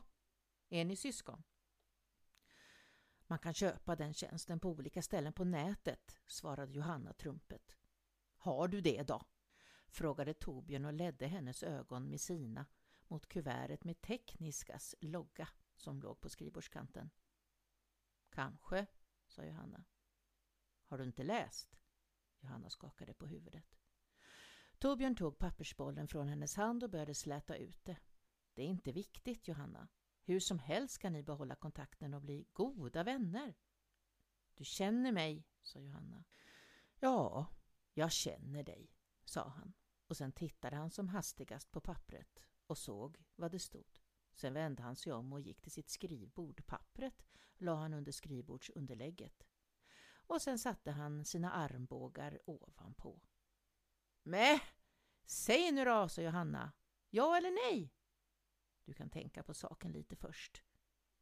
är 0.70 0.86
ni 0.86 0.96
syskon? 0.96 1.44
Man 3.28 3.40
kan 3.40 3.54
köpa 3.54 3.96
den 3.96 4.14
tjänsten 4.14 4.60
på 4.60 4.70
olika 4.70 5.02
ställen 5.02 5.34
på 5.34 5.44
nätet, 5.44 6.22
svarade 6.28 6.74
Johanna 6.74 7.14
trumpet. 7.14 7.76
Har 8.36 8.68
du 8.68 8.82
det 8.82 9.04
då? 9.04 9.22
frågade 9.88 10.34
Torbjörn 10.34 10.86
och 10.86 10.94
ledde 10.94 11.28
hennes 11.28 11.64
ögon 11.64 12.10
med 12.10 12.22
sina 12.22 12.66
mot 13.08 13.28
kuvertet 13.28 13.84
med 13.84 14.02
Tekniskas 14.02 14.96
logga 15.02 15.48
som 15.76 16.02
låg 16.02 16.22
på 16.22 16.30
skrivbordskanten. 16.30 17.10
Kanske, 18.30 18.86
sa 19.28 19.46
Johanna. 19.46 19.84
Har 20.86 20.98
du 20.98 21.04
inte 21.04 21.24
läst? 21.24 21.80
Johanna 22.40 22.70
skakade 22.70 23.14
på 23.14 23.28
huvudet. 23.28 23.83
Torbjörn 24.84 25.16
tog 25.16 25.38
pappersbollen 25.38 26.08
från 26.08 26.28
hennes 26.28 26.56
hand 26.56 26.84
och 26.84 26.90
började 26.90 27.16
släta 27.16 27.56
ut 27.56 27.86
det. 27.86 27.98
Det 28.54 28.62
är 28.62 28.68
inte 28.68 28.92
viktigt, 28.92 29.48
Johanna. 29.48 29.88
Hur 30.24 30.40
som 30.40 30.60
helst 30.60 30.96
ska 30.96 31.10
ni 31.10 31.24
behålla 31.24 31.56
kontakten 31.56 32.14
och 32.14 32.22
bli 32.22 32.48
goda 32.54 33.04
vänner. 33.04 33.56
Du 34.54 34.66
känner 34.66 35.12
mig, 35.12 35.48
sa 35.62 35.80
Johanna. 35.80 36.24
Ja, 37.00 37.48
jag 37.94 38.12
känner 38.12 38.64
dig, 38.64 38.92
sa 39.26 39.48
han 39.48 39.74
och 40.08 40.18
sen 40.18 40.32
tittade 40.32 40.76
han 40.76 40.92
som 40.92 41.10
hastigast 41.10 41.72
på 41.72 41.82
pappret 41.82 42.40
och 42.68 42.78
såg 42.78 43.24
vad 43.36 43.52
det 43.52 43.60
stod. 43.60 44.00
Sen 44.34 44.54
vände 44.54 44.84
han 44.84 44.96
sig 44.96 45.14
om 45.14 45.34
och 45.34 45.42
gick 45.42 45.62
till 45.62 45.72
sitt 45.72 45.90
skrivbord. 45.90 46.66
Pappret 46.66 47.24
la 47.58 47.76
han 47.76 47.94
under 47.94 48.12
skrivbordsunderlägget. 48.12 49.44
Och 50.14 50.42
sen 50.42 50.60
satte 50.60 50.92
han 50.92 51.26
sina 51.26 51.52
armbågar 51.52 52.40
ovanpå. 52.46 53.22
Mäh! 54.24 54.62
Säg 55.26 55.72
nu 55.72 55.86
då, 55.86 56.10
sa 56.10 56.22
Johanna. 56.22 56.72
Ja 57.10 57.38
eller 57.38 57.72
nej? 57.72 57.94
Du 58.86 58.94
kan 58.94 59.10
tänka 59.10 59.44
på 59.44 59.54
saken 59.54 59.92
lite 59.92 60.16
först. 60.16 60.64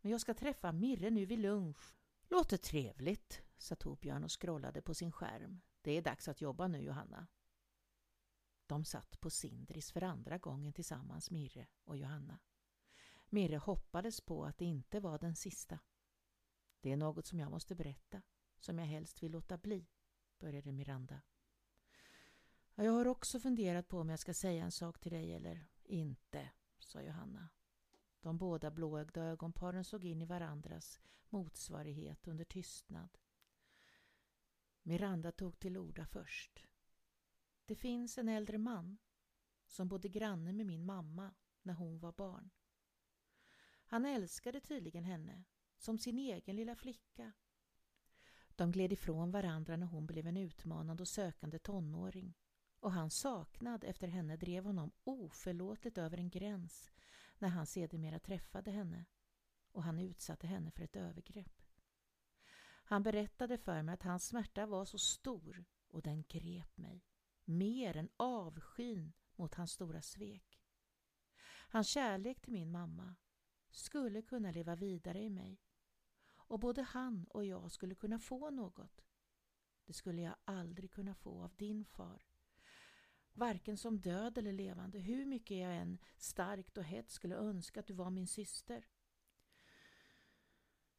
Men 0.02 0.12
jag 0.12 0.22
ska 0.22 0.34
träffa 0.34 0.72
Mirre 0.72 1.10
nu 1.10 1.26
vid 1.26 1.40
lunch. 1.40 1.96
Låter 2.30 2.58
trevligt, 2.58 3.42
sa 3.58 3.76
Torbjörn 3.76 4.24
och 4.24 4.42
scrollade 4.42 4.82
på 4.82 4.94
sin 4.94 5.12
skärm. 5.12 5.62
Det 5.82 5.92
är 5.92 6.02
dags 6.02 6.28
att 6.28 6.42
jobba 6.42 6.68
nu, 6.68 6.82
Johanna. 6.82 7.28
De 8.66 8.86
satt 8.86 9.22
på 9.22 9.30
Sindris 9.30 9.92
för 9.92 10.04
andra 10.04 10.38
gången 10.38 10.74
tillsammans, 10.74 11.32
Mirre 11.32 11.68
och 11.84 11.98
Johanna. 11.98 12.40
Mirre 13.30 13.58
hoppades 13.58 14.22
på 14.22 14.46
att 14.46 14.58
det 14.58 14.66
inte 14.66 15.00
var 15.00 15.20
den 15.20 15.36
sista. 15.36 15.80
Det 16.82 16.92
är 16.92 16.98
något 16.98 17.26
som 17.26 17.40
jag 17.40 17.52
måste 17.52 17.76
berätta, 17.76 18.22
som 18.60 18.80
jag 18.80 18.86
helst 18.86 19.24
vill 19.24 19.32
låta 19.32 19.58
bli, 19.58 19.88
började 20.40 20.72
Miranda. 20.72 21.22
Jag 22.75 22.91
har 22.91 23.07
också 23.07 23.39
funderat 23.39 23.88
på 23.88 23.99
om 23.99 24.10
jag 24.10 24.19
ska 24.19 24.34
säga 24.34 24.63
en 24.63 24.71
sak 24.71 24.99
till 24.99 25.12
dig 25.12 25.34
eller 25.34 25.67
inte, 25.84 26.49
sa 26.79 27.01
Johanna. 27.01 27.49
De 28.21 28.38
båda 28.38 28.71
blåögda 28.71 29.23
ögonparen 29.23 29.84
såg 29.84 30.03
in 30.03 30.21
i 30.21 30.25
varandras 30.25 30.99
motsvarighet 31.29 32.27
under 32.27 32.45
tystnad. 32.45 33.17
Miranda 34.84 35.31
tog 35.31 35.60
till 35.60 35.77
orda 35.77 36.05
först. 36.05 36.67
Det 37.65 37.75
finns 37.75 38.17
en 38.17 38.29
äldre 38.29 38.57
man 38.57 38.97
som 39.65 39.88
bodde 39.88 40.10
granne 40.10 40.53
med 40.53 40.65
min 40.65 40.86
mamma 40.86 41.34
när 41.62 41.73
hon 41.73 41.99
var 41.99 42.12
barn. 42.12 42.49
Han 43.86 44.05
älskade 44.05 44.60
tydligen 44.60 45.03
henne 45.03 45.43
som 45.77 45.97
sin 45.97 46.19
egen 46.19 46.55
lilla 46.55 46.75
flicka. 46.75 47.34
De 48.55 48.71
gled 48.71 48.93
ifrån 48.93 49.31
varandra 49.31 49.77
när 49.77 49.88
hon 49.88 50.07
blev 50.07 50.27
en 50.27 50.38
utmanande 50.38 51.03
och 51.03 51.07
sökande 51.07 51.60
tonåring 51.60 52.34
och 52.82 52.94
hans 52.94 53.20
saknad 53.20 53.84
efter 53.84 54.08
henne 54.08 54.38
drev 54.38 54.63
honom 54.63 54.91
oförlåtligt 55.04 55.98
över 55.98 56.17
en 56.17 56.30
gräns 56.30 56.91
när 57.38 57.50
han 57.50 57.65
sedermera 57.65 58.20
träffade 58.20 58.72
henne 58.72 59.06
och 59.72 59.84
han 59.84 60.00
utsatte 60.00 60.48
henne 60.48 60.72
för 60.72 60.84
ett 60.84 60.96
övergrepp. 60.96 61.62
Han 62.84 63.04
berättade 63.04 63.58
för 63.58 63.82
mig 63.82 63.94
att 63.94 64.04
hans 64.04 64.28
smärta 64.28 64.65
var 64.65 64.86
så 64.86 64.98
stor 64.98 65.65
och 65.88 66.02
den 66.02 66.24
grep 66.24 66.78
mig, 66.78 67.06
mer 67.46 67.98
än 67.98 68.10
avskyn 68.17 69.13
mot 69.36 69.54
hans 69.54 69.72
stora 69.72 70.02
svek. 70.02 70.62
Hans 71.70 71.88
kärlek 71.88 72.41
till 72.41 72.54
min 72.54 72.72
mamma 72.72 73.15
skulle 73.70 74.22
kunna 74.22 74.52
leva 74.52 74.76
vidare 74.76 75.22
i 75.22 75.30
mig 75.30 75.62
och 76.36 76.60
både 76.60 76.82
han 76.82 77.26
och 77.30 77.46
jag 77.46 77.72
skulle 77.72 77.96
kunna 77.96 78.20
få 78.20 78.50
något. 78.50 79.06
Det 79.86 79.94
skulle 79.94 80.22
jag 80.22 80.36
aldrig 80.46 80.91
kunna 80.91 81.15
få 81.15 81.44
av 81.44 81.56
din 81.56 81.86
far. 81.86 82.31
Varken 83.34 83.78
som 83.78 84.00
död 84.00 84.38
eller 84.38 84.54
levande, 84.54 85.00
hur 85.00 85.26
mycket 85.26 85.58
jag 85.58 85.76
än 85.76 85.98
starkt 86.17 86.78
och 86.78 86.84
hett 86.84 87.10
skulle 87.10 87.36
önska 87.36 87.80
att 87.80 87.88
du 87.88 87.94
var 87.94 88.10
min 88.10 88.28
syster. 88.28 88.88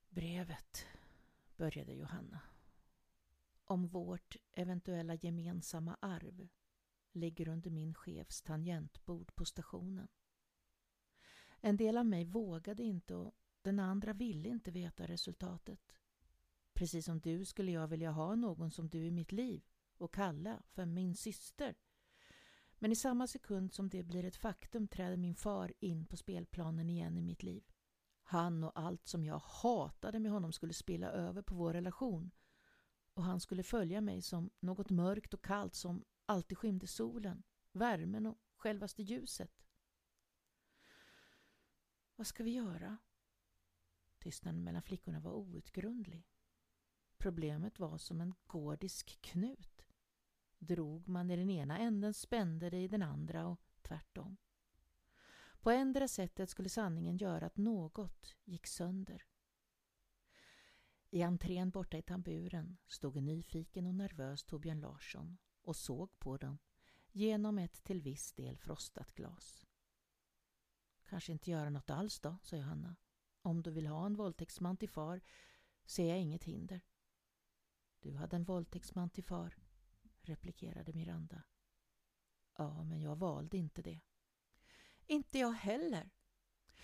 Brevet, 0.08 0.86
började 1.56 1.92
Johanna. 1.92 2.40
Om 3.64 3.88
vårt 3.88 4.36
eventuella 4.52 5.14
gemensamma 5.14 5.96
arv 6.00 6.48
ligger 7.12 7.48
under 7.48 7.70
min 7.70 7.94
chefs 7.94 8.42
tangentbord 8.42 9.34
på 9.34 9.44
stationen. 9.44 10.08
En 11.60 11.76
del 11.76 11.98
av 11.98 12.06
mig 12.06 12.24
vågade 12.24 12.82
inte 12.82 13.14
och 13.14 13.34
den 13.62 13.78
andra 13.78 14.12
ville 14.12 14.48
inte 14.48 14.70
veta 14.70 15.06
resultatet. 15.06 15.92
Precis 16.72 17.04
som 17.04 17.20
du 17.20 17.44
skulle 17.44 17.72
jag 17.72 17.88
vilja 17.88 18.10
ha 18.10 18.34
någon 18.34 18.70
som 18.70 18.88
du 18.88 19.06
i 19.06 19.10
mitt 19.10 19.32
liv 19.32 19.64
och 19.98 20.14
kalla 20.14 20.62
för 20.70 20.86
min 20.86 21.14
syster. 21.14 21.74
Men 22.82 22.92
i 22.92 22.96
samma 22.96 23.26
sekund 23.26 23.72
som 23.72 23.88
det 23.88 24.02
blir 24.02 24.24
ett 24.24 24.36
faktum 24.36 24.88
träder 24.88 25.16
min 25.16 25.34
far 25.34 25.72
in 25.80 26.06
på 26.06 26.16
spelplanen 26.16 26.90
igen 26.90 27.18
i 27.18 27.22
mitt 27.22 27.42
liv. 27.42 27.64
Han 28.22 28.64
och 28.64 28.78
allt 28.78 29.06
som 29.06 29.24
jag 29.24 29.38
hatade 29.38 30.18
med 30.18 30.32
honom 30.32 30.52
skulle 30.52 30.72
spilla 30.72 31.10
över 31.10 31.42
på 31.42 31.54
vår 31.54 31.72
relation 31.72 32.30
och 33.14 33.24
han 33.24 33.40
skulle 33.40 33.62
följa 33.62 34.00
mig 34.00 34.22
som 34.22 34.50
något 34.60 34.90
mörkt 34.90 35.34
och 35.34 35.44
kallt 35.44 35.74
som 35.74 36.04
alltid 36.26 36.58
skymde 36.58 36.86
solen, 36.86 37.42
värmen 37.72 38.26
och 38.26 38.38
självaste 38.56 39.02
ljuset. 39.02 39.64
Vad 42.16 42.26
ska 42.26 42.44
vi 42.44 42.50
göra? 42.50 42.98
Tystnaden 44.18 44.64
mellan 44.64 44.82
flickorna 44.82 45.20
var 45.20 45.32
outgrundlig. 45.32 46.28
Problemet 47.18 47.78
var 47.78 47.98
som 47.98 48.20
en 48.20 48.34
gordisk 48.46 49.20
knut. 49.20 49.81
Drog 50.64 51.08
man 51.08 51.30
i 51.30 51.36
den 51.36 51.50
ena 51.50 51.78
änden 51.78 52.14
spände 52.14 52.70
det 52.70 52.80
i 52.80 52.88
den 52.88 53.02
andra 53.02 53.46
och 53.46 53.60
tvärtom. 53.82 54.36
På 55.60 55.70
ändra 55.70 56.08
sättet 56.08 56.50
skulle 56.50 56.68
sanningen 56.68 57.16
göra 57.16 57.46
att 57.46 57.56
något 57.56 58.34
gick 58.44 58.66
sönder. 58.66 59.24
I 61.10 61.22
entrén 61.22 61.70
borta 61.70 61.98
i 61.98 62.02
tamburen 62.02 62.78
stod 62.86 63.16
en 63.16 63.24
nyfiken 63.24 63.86
och 63.86 63.94
nervös 63.94 64.44
Torbjörn 64.44 64.80
Larsson 64.80 65.38
och 65.62 65.76
såg 65.76 66.18
på 66.18 66.36
dem 66.36 66.58
genom 67.10 67.58
ett 67.58 67.84
till 67.84 68.02
viss 68.02 68.32
del 68.32 68.58
frostat 68.58 69.12
glas. 69.12 69.66
Kanske 71.04 71.32
inte 71.32 71.50
göra 71.50 71.70
något 71.70 71.90
alls 71.90 72.20
då, 72.20 72.38
sa 72.42 72.56
Johanna. 72.56 72.96
Om 73.42 73.62
du 73.62 73.70
vill 73.70 73.86
ha 73.86 74.06
en 74.06 74.16
våldtäktsman 74.16 74.76
till 74.76 74.90
far 74.90 75.20
ser 75.84 76.08
jag 76.08 76.18
inget 76.18 76.44
hinder. 76.44 76.80
Du 78.00 78.16
hade 78.16 78.36
en 78.36 78.44
våldtäktsman 78.44 79.10
till 79.10 79.24
far, 79.24 79.61
replikerade 80.28 80.92
Miranda. 80.92 81.42
Ja, 82.56 82.84
men 82.84 83.00
jag 83.00 83.16
valde 83.16 83.56
inte 83.56 83.82
det. 83.82 84.00
Inte 85.06 85.38
jag 85.38 85.52
heller. 85.52 86.10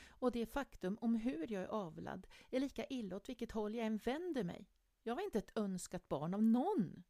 Och 0.07 0.33
det 0.33 0.46
faktum 0.46 0.98
om 1.01 1.14
hur 1.14 1.53
jag 1.53 1.62
är 1.62 1.66
avlad 1.66 2.27
är 2.51 2.61
lika 2.61 2.87
illa 2.87 3.16
åt 3.16 3.29
vilket 3.29 3.53
håll 3.53 3.74
jag 3.74 3.87
än 3.87 3.96
vänder 3.96 4.44
mig. 4.44 4.70
Jag 5.03 5.14
var 5.14 5.22
inte 5.22 5.38
ett 5.38 5.57
önskat 5.57 6.09
barn 6.09 6.35
av 6.35 6.42
någon. 6.42 7.05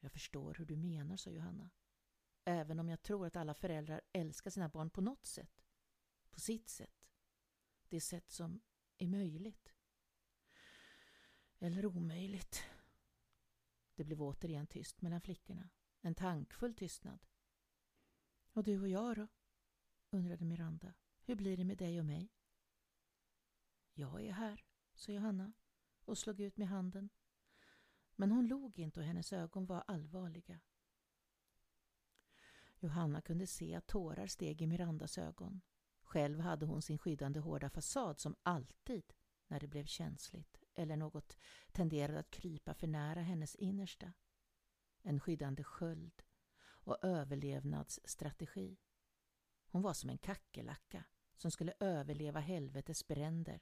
Jag 0.00 0.12
förstår 0.12 0.54
hur 0.54 0.66
du 0.66 0.76
menar, 0.76 1.16
sa 1.16 1.30
Johanna. 1.30 1.70
Även 2.44 2.80
om 2.80 2.88
jag 2.88 3.02
tror 3.02 3.26
att 3.26 3.36
alla 3.36 3.54
föräldrar 3.54 4.00
älskar 4.12 4.50
sina 4.50 4.68
barn 4.68 4.90
på 4.90 5.00
något 5.00 5.26
sätt. 5.26 5.64
På 6.30 6.40
sitt 6.40 6.68
sätt. 6.68 7.10
Det 7.88 8.00
sätt 8.00 8.30
som 8.30 8.60
är 8.98 9.06
möjligt. 9.06 9.74
Eller 11.58 11.86
omöjligt. 11.86 12.62
Det 13.96 14.04
blev 14.04 14.22
återigen 14.22 14.66
tyst 14.66 15.02
mellan 15.02 15.20
flickorna. 15.20 15.68
En 16.00 16.14
tankfull 16.14 16.74
tystnad. 16.74 17.26
Och 18.52 18.64
du 18.64 18.80
och 18.80 18.88
jag 18.88 19.16
då? 19.16 19.28
undrade 20.10 20.44
Miranda. 20.44 20.94
Hur 21.20 21.34
blir 21.34 21.56
det 21.56 21.64
med 21.64 21.78
dig 21.78 22.00
och 22.00 22.06
mig? 22.06 22.32
Jag 23.92 24.24
är 24.24 24.32
här, 24.32 24.64
sa 24.94 25.12
Johanna 25.12 25.52
och 26.04 26.18
slog 26.18 26.40
ut 26.40 26.56
med 26.56 26.68
handen. 26.68 27.10
Men 28.16 28.30
hon 28.30 28.46
log 28.46 28.78
inte 28.78 29.00
och 29.00 29.06
hennes 29.06 29.32
ögon 29.32 29.66
var 29.66 29.84
allvarliga. 29.86 30.60
Johanna 32.78 33.20
kunde 33.20 33.46
se 33.46 33.74
att 33.74 33.86
tårar 33.86 34.26
steg 34.26 34.62
i 34.62 34.66
Mirandas 34.66 35.18
ögon. 35.18 35.60
Själv 36.02 36.40
hade 36.40 36.66
hon 36.66 36.82
sin 36.82 36.98
skyddande 36.98 37.40
hårda 37.40 37.70
fasad 37.70 38.20
som 38.20 38.36
alltid, 38.42 39.12
när 39.46 39.60
det 39.60 39.68
blev 39.68 39.84
känsligt 39.84 40.65
eller 40.76 40.96
något 40.96 41.38
tenderade 41.72 42.18
att 42.18 42.30
krypa 42.30 42.74
för 42.74 42.86
nära 42.86 43.20
hennes 43.20 43.54
innersta. 43.54 44.12
En 45.02 45.20
skyddande 45.20 45.64
sköld 45.64 46.22
och 46.86 47.04
överlevnadsstrategi. 47.04 48.78
Hon 49.66 49.82
var 49.82 49.92
som 49.92 50.10
en 50.10 50.18
kackerlacka 50.18 51.04
som 51.36 51.50
skulle 51.50 51.72
överleva 51.80 52.40
helvetets 52.40 53.08
bränder. 53.08 53.60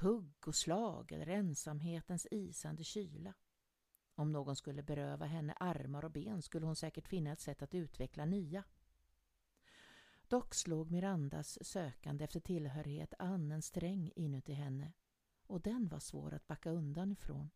Hugg 0.00 0.48
och 0.48 0.54
slag 0.54 1.12
eller 1.12 1.26
ensamhetens 1.26 2.26
isande 2.30 2.84
kyla. 2.84 3.34
Om 4.14 4.32
någon 4.32 4.56
skulle 4.56 4.82
beröva 4.82 5.26
henne 5.26 5.52
armar 5.52 6.04
och 6.04 6.10
ben 6.10 6.42
skulle 6.42 6.66
hon 6.66 6.76
säkert 6.76 7.08
finna 7.08 7.32
ett 7.32 7.40
sätt 7.40 7.62
att 7.62 7.74
utveckla 7.74 8.24
nya. 8.24 8.64
Dock 10.28 10.54
slog 10.54 10.90
Mirandas 10.90 11.58
sökande 11.66 12.24
efter 12.24 12.40
tillhörighet 12.40 13.14
an 13.18 13.52
en 13.52 13.62
sträng 13.62 14.12
inuti 14.16 14.52
henne 14.52 14.92
och 15.50 15.60
den 15.60 15.88
var 15.88 16.00
svår 16.00 16.34
att 16.34 16.46
backa 16.46 16.70
undan 16.70 17.12
ifrån. 17.12 17.50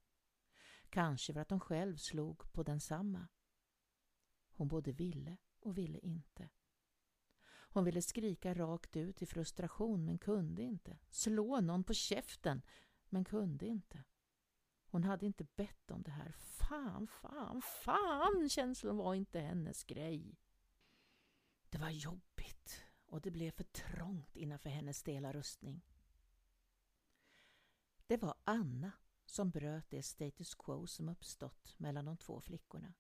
Kanske 0.89 1.33
för 1.33 1.41
att 1.41 1.51
hon 1.51 1.61
själv 1.61 1.97
slog 1.97 2.53
på 2.53 2.63
densamma. 2.63 3.29
Hon 4.51 4.69
både 4.69 4.93
ville 4.93 5.37
och 5.61 5.79
ville 5.79 5.99
inte. 5.99 6.49
Hon 7.47 7.85
ville 7.85 8.03
skrika 8.03 8.55
rakt 8.55 8.97
ut 8.97 9.23
i 9.23 9.27
frustration 9.27 10.05
men 10.05 10.19
kunde 10.19 10.63
inte. 10.63 10.99
Slå 11.11 11.61
någon 11.61 11.85
på 11.85 11.95
käften 11.95 12.63
men 13.09 13.25
kunde 13.25 13.67
inte. 13.67 14.05
Hon 14.87 15.05
hade 15.05 15.27
inte 15.27 15.45
bett 15.45 15.91
om 15.91 16.03
det 16.03 16.11
här. 16.11 16.33
Fan, 16.39 17.07
fan, 17.07 17.63
fan! 17.63 18.49
Känslan 18.49 18.97
var 18.97 19.15
inte 19.15 19.41
hennes 19.41 19.85
grej. 19.85 20.39
Det 21.71 21.79
var 21.79 21.91
jobbigt 21.91 22.85
och 23.07 23.21
det 23.21 23.31
blev 23.31 23.51
för 23.51 23.65
trångt 23.65 24.37
innanför 24.37 24.71
hennes 24.71 24.99
stela 24.99 25.33
rustning. 25.33 25.83
Anna 28.45 28.93
som 29.27 29.51
bröt 29.51 29.91
det 29.91 30.03
status 30.03 30.55
quo 30.55 30.87
som 30.87 31.09
uppstått 31.09 31.75
mellan 31.79 32.05
de 32.05 32.17
två 32.17 32.41
flickorna. 32.41 32.95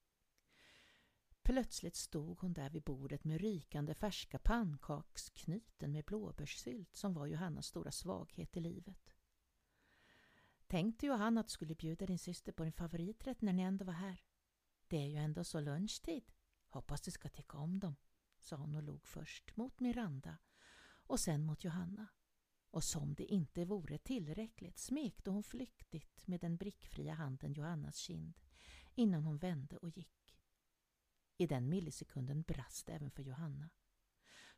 Plötsligt 1.43 1.97
stod 1.97 2.39
hon 2.39 2.53
där 2.53 2.71
vid 2.71 2.83
bordet 2.83 3.25
med 3.25 3.41
rykande 3.41 3.95
färska 3.95 4.39
pannkaksknyten 4.39 5.93
med 5.93 6.05
blåbärssylt 6.05 6.97
som 6.97 7.15
var 7.15 7.27
Johannas 7.27 7.67
stora 7.67 7.93
svaghet 7.93 8.57
i 8.57 8.61
livet. 8.61 9.15
Tänkte 10.67 11.07
Johanna 11.07 11.41
att 11.41 11.47
du 11.47 11.51
skulle 11.51 11.75
bjuda 11.75 12.07
din 12.07 12.19
syster 12.19 12.53
på 12.53 12.63
din 12.63 12.73
favoriträtt 12.73 13.41
när 13.41 13.53
ni 13.53 13.63
ändå 13.63 13.85
var 13.85 13.93
här. 13.93 14.25
Det 14.89 14.97
är 14.97 15.07
ju 15.07 15.17
ändå 15.17 15.45
så 15.45 15.61
lunchtid. 15.61 16.33
Hoppas 16.69 17.01
du 17.01 17.11
ska 17.11 17.29
tycka 17.29 17.59
om 17.59 17.79
dem, 17.79 17.97
sa 18.41 18.57
hon 18.57 18.75
och 18.75 18.83
log 18.83 19.07
först 19.07 19.57
mot 19.57 19.81
Miranda 19.81 20.39
och 20.87 21.21
sen 21.21 21.45
mot 21.45 21.65
Johanna. 21.65 22.07
Och 22.75 22.85
som 22.85 23.15
det 23.15 23.25
inte 23.25 23.65
vore 23.65 23.99
tillräckligt 23.99 24.79
smekte 24.79 25.31
hon 25.31 25.43
flyktigt 25.43 26.27
med 26.27 26.41
den 26.41 26.57
brickfria 26.57 27.15
handen 27.15 27.53
Johannas 27.53 27.97
kind 27.97 28.41
innan 28.95 29.25
hon 29.25 29.39
vände 29.39 29.77
och 29.77 29.89
gick. 29.89 30.39
I 31.37 31.47
den 31.47 31.69
millisekunden 31.69 32.43
brast 32.43 32.89
även 32.89 33.11
för 33.11 33.23
Johanna. 33.23 33.71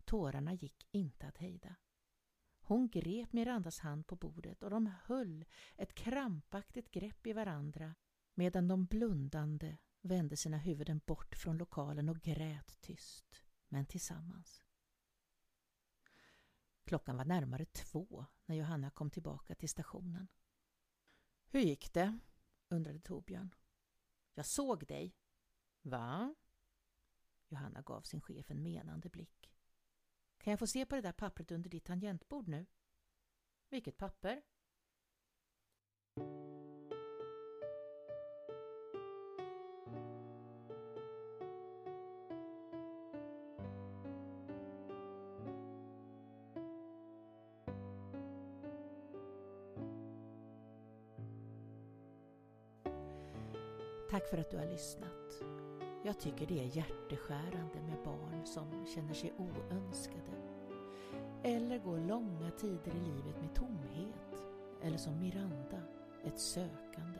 Tårarna 0.05 0.55
gick 0.55 0.89
inte 0.91 1.27
att 1.27 1.39
hejda. 1.39 1.77
Hon 2.61 2.89
grep 2.89 3.33
Mirandas 3.33 3.79
hand 3.79 4.07
på 4.07 4.17
bordet 4.17 4.63
och 4.63 4.71
de 4.71 4.93
höll 5.05 5.45
ett 5.77 5.95
krampaktigt 5.95 6.91
grepp 6.91 7.27
i 7.27 7.33
varandra 7.33 7.95
medan 8.35 8.69
de 8.69 8.87
blundande 8.87 9.77
vände 10.01 10.37
sina 10.37 10.59
huvuden 10.59 11.01
bort 11.07 11.37
från 11.37 11.59
lokalen 11.59 12.09
och 12.09 12.21
grät 12.23 12.81
tyst, 12.81 13.45
men 13.69 13.87
tillsammans. 13.87 14.66
Klockan 16.87 17.17
var 17.17 17.25
närmare 17.25 17.65
två 17.65 18.27
när 18.45 18.57
Johanna 18.57 18.91
kom 18.91 19.11
tillbaka 19.11 19.55
till 19.55 19.69
stationen. 19.69 20.29
Hur 21.47 21.61
gick 21.61 21.93
det? 21.93 22.19
undrade 22.69 23.01
Torbjörn. 23.01 23.55
Jag 24.35 24.47
såg 24.47 24.87
dig. 24.87 25.17
Va? 25.83 26.35
Johanna 27.49 27.83
gav 27.83 28.03
sin 28.03 28.21
chef 28.21 28.51
en 28.51 28.63
menande 28.63 29.09
blick. 29.09 29.53
Kan 30.39 30.51
jag 30.51 30.59
få 30.59 30.67
se 30.67 30.87
på 30.87 30.95
det 30.95 31.01
där 31.01 31.13
pappret 31.13 31.51
under 31.51 31.71
ditt 31.71 31.85
tangentbord 31.85 32.49
nu? 32.49 32.67
Vilket 33.69 33.97
papper? 33.97 34.43
Tack 54.27 54.31
för 54.31 54.39
att 54.39 54.51
du 54.51 54.57
har 54.57 54.67
lyssnat. 54.67 55.43
Jag 56.05 56.21
tycker 56.21 56.47
det 56.47 56.61
är 56.61 56.77
hjärteskärande 56.77 57.81
med 57.81 58.03
barn 58.05 58.47
som 58.47 58.87
känner 58.87 59.15
sig 59.15 59.33
oönskade 59.39 60.33
eller 61.43 61.79
går 61.79 61.99
långa 61.99 62.51
tider 62.51 62.95
i 62.97 63.01
livet 63.01 63.41
med 63.41 63.55
tomhet 63.55 64.45
eller 64.83 64.99
som 64.99 65.21
Miranda, 65.21 65.83
ett 66.25 66.39
sökande. 66.39 67.19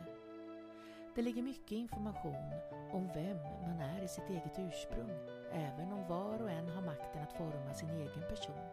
Det 1.15 1.21
ligger 1.21 1.41
mycket 1.41 1.71
information 1.71 2.53
om 2.91 3.09
vem 3.13 3.37
man 3.37 3.79
är 3.79 4.03
i 4.03 4.07
sitt 4.07 4.29
eget 4.29 4.59
ursprung 4.59 5.11
även 5.51 5.91
om 5.91 6.07
var 6.07 6.41
och 6.41 6.49
en 6.49 6.69
har 6.69 6.81
makten 6.81 7.23
att 7.23 7.37
forma 7.37 7.73
sin 7.73 7.89
egen 7.89 8.29
person. 8.29 8.69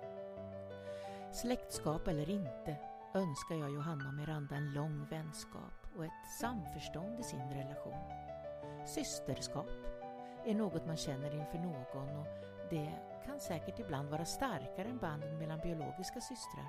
Släktskap 1.32 2.08
eller 2.08 2.30
inte 2.30 2.76
önskar 3.14 3.54
jag 3.54 3.72
Johanna 3.72 4.08
och 4.08 4.14
Miranda 4.14 4.56
en 4.56 4.74
lång 4.74 5.06
vänskap 5.10 5.86
och 5.96 6.04
ett 6.04 6.30
samförstånd 6.40 7.20
i 7.20 7.22
sin 7.22 7.50
relation. 7.50 8.23
Systerskap 8.86 9.70
är 10.44 10.54
något 10.54 10.86
man 10.86 10.96
känner 10.96 11.34
inför 11.34 11.58
någon 11.58 12.16
och 12.16 12.26
det 12.70 12.92
kan 13.26 13.40
säkert 13.40 13.78
ibland 13.78 14.08
vara 14.08 14.24
starkare 14.24 14.88
än 14.88 14.98
banden 14.98 15.38
mellan 15.38 15.60
biologiska 15.60 16.20
systrar. 16.20 16.66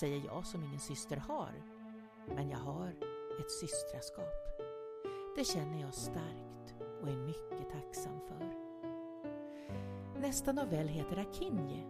Säger 0.00 0.24
jag 0.24 0.46
som 0.46 0.64
ingen 0.64 0.80
syster 0.80 1.16
har, 1.16 1.52
men 2.26 2.50
jag 2.50 2.58
har 2.58 2.88
ett 3.40 3.50
systraskap. 3.50 4.34
Det 5.36 5.44
känner 5.44 5.80
jag 5.80 5.94
starkt 5.94 6.74
och 7.02 7.08
är 7.08 7.16
mycket 7.16 7.70
tacksam 7.70 8.20
för. 8.20 8.54
Nästa 10.20 10.52
novell 10.52 10.88
heter 10.88 11.16
Akinje 11.16 11.84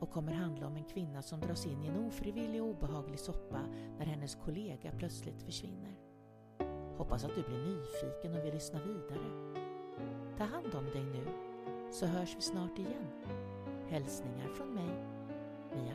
och 0.00 0.10
kommer 0.10 0.32
handla 0.32 0.66
om 0.66 0.76
en 0.76 0.84
kvinna 0.84 1.22
som 1.22 1.40
dras 1.40 1.66
in 1.66 1.82
i 1.82 1.86
en 1.86 2.06
ofrivillig 2.06 2.62
och 2.62 2.68
obehaglig 2.68 3.20
soppa 3.20 3.60
när 3.98 4.06
hennes 4.06 4.34
kollega 4.34 4.92
plötsligt 4.98 5.42
försvinner. 5.42 6.07
Hoppas 6.98 7.24
att 7.24 7.34
du 7.34 7.42
blir 7.42 7.58
nyfiken 7.58 8.34
och 8.34 8.44
vill 8.44 8.54
lyssna 8.54 8.80
vidare. 8.86 9.54
Ta 10.38 10.44
hand 10.44 10.74
om 10.74 10.84
dig 10.84 11.04
nu, 11.04 11.24
så 11.90 12.06
hörs 12.06 12.36
vi 12.36 12.40
snart 12.40 12.78
igen. 12.78 13.06
Hälsningar 13.88 14.48
från 14.48 14.74
mig, 14.74 15.06
Mia 15.74 15.94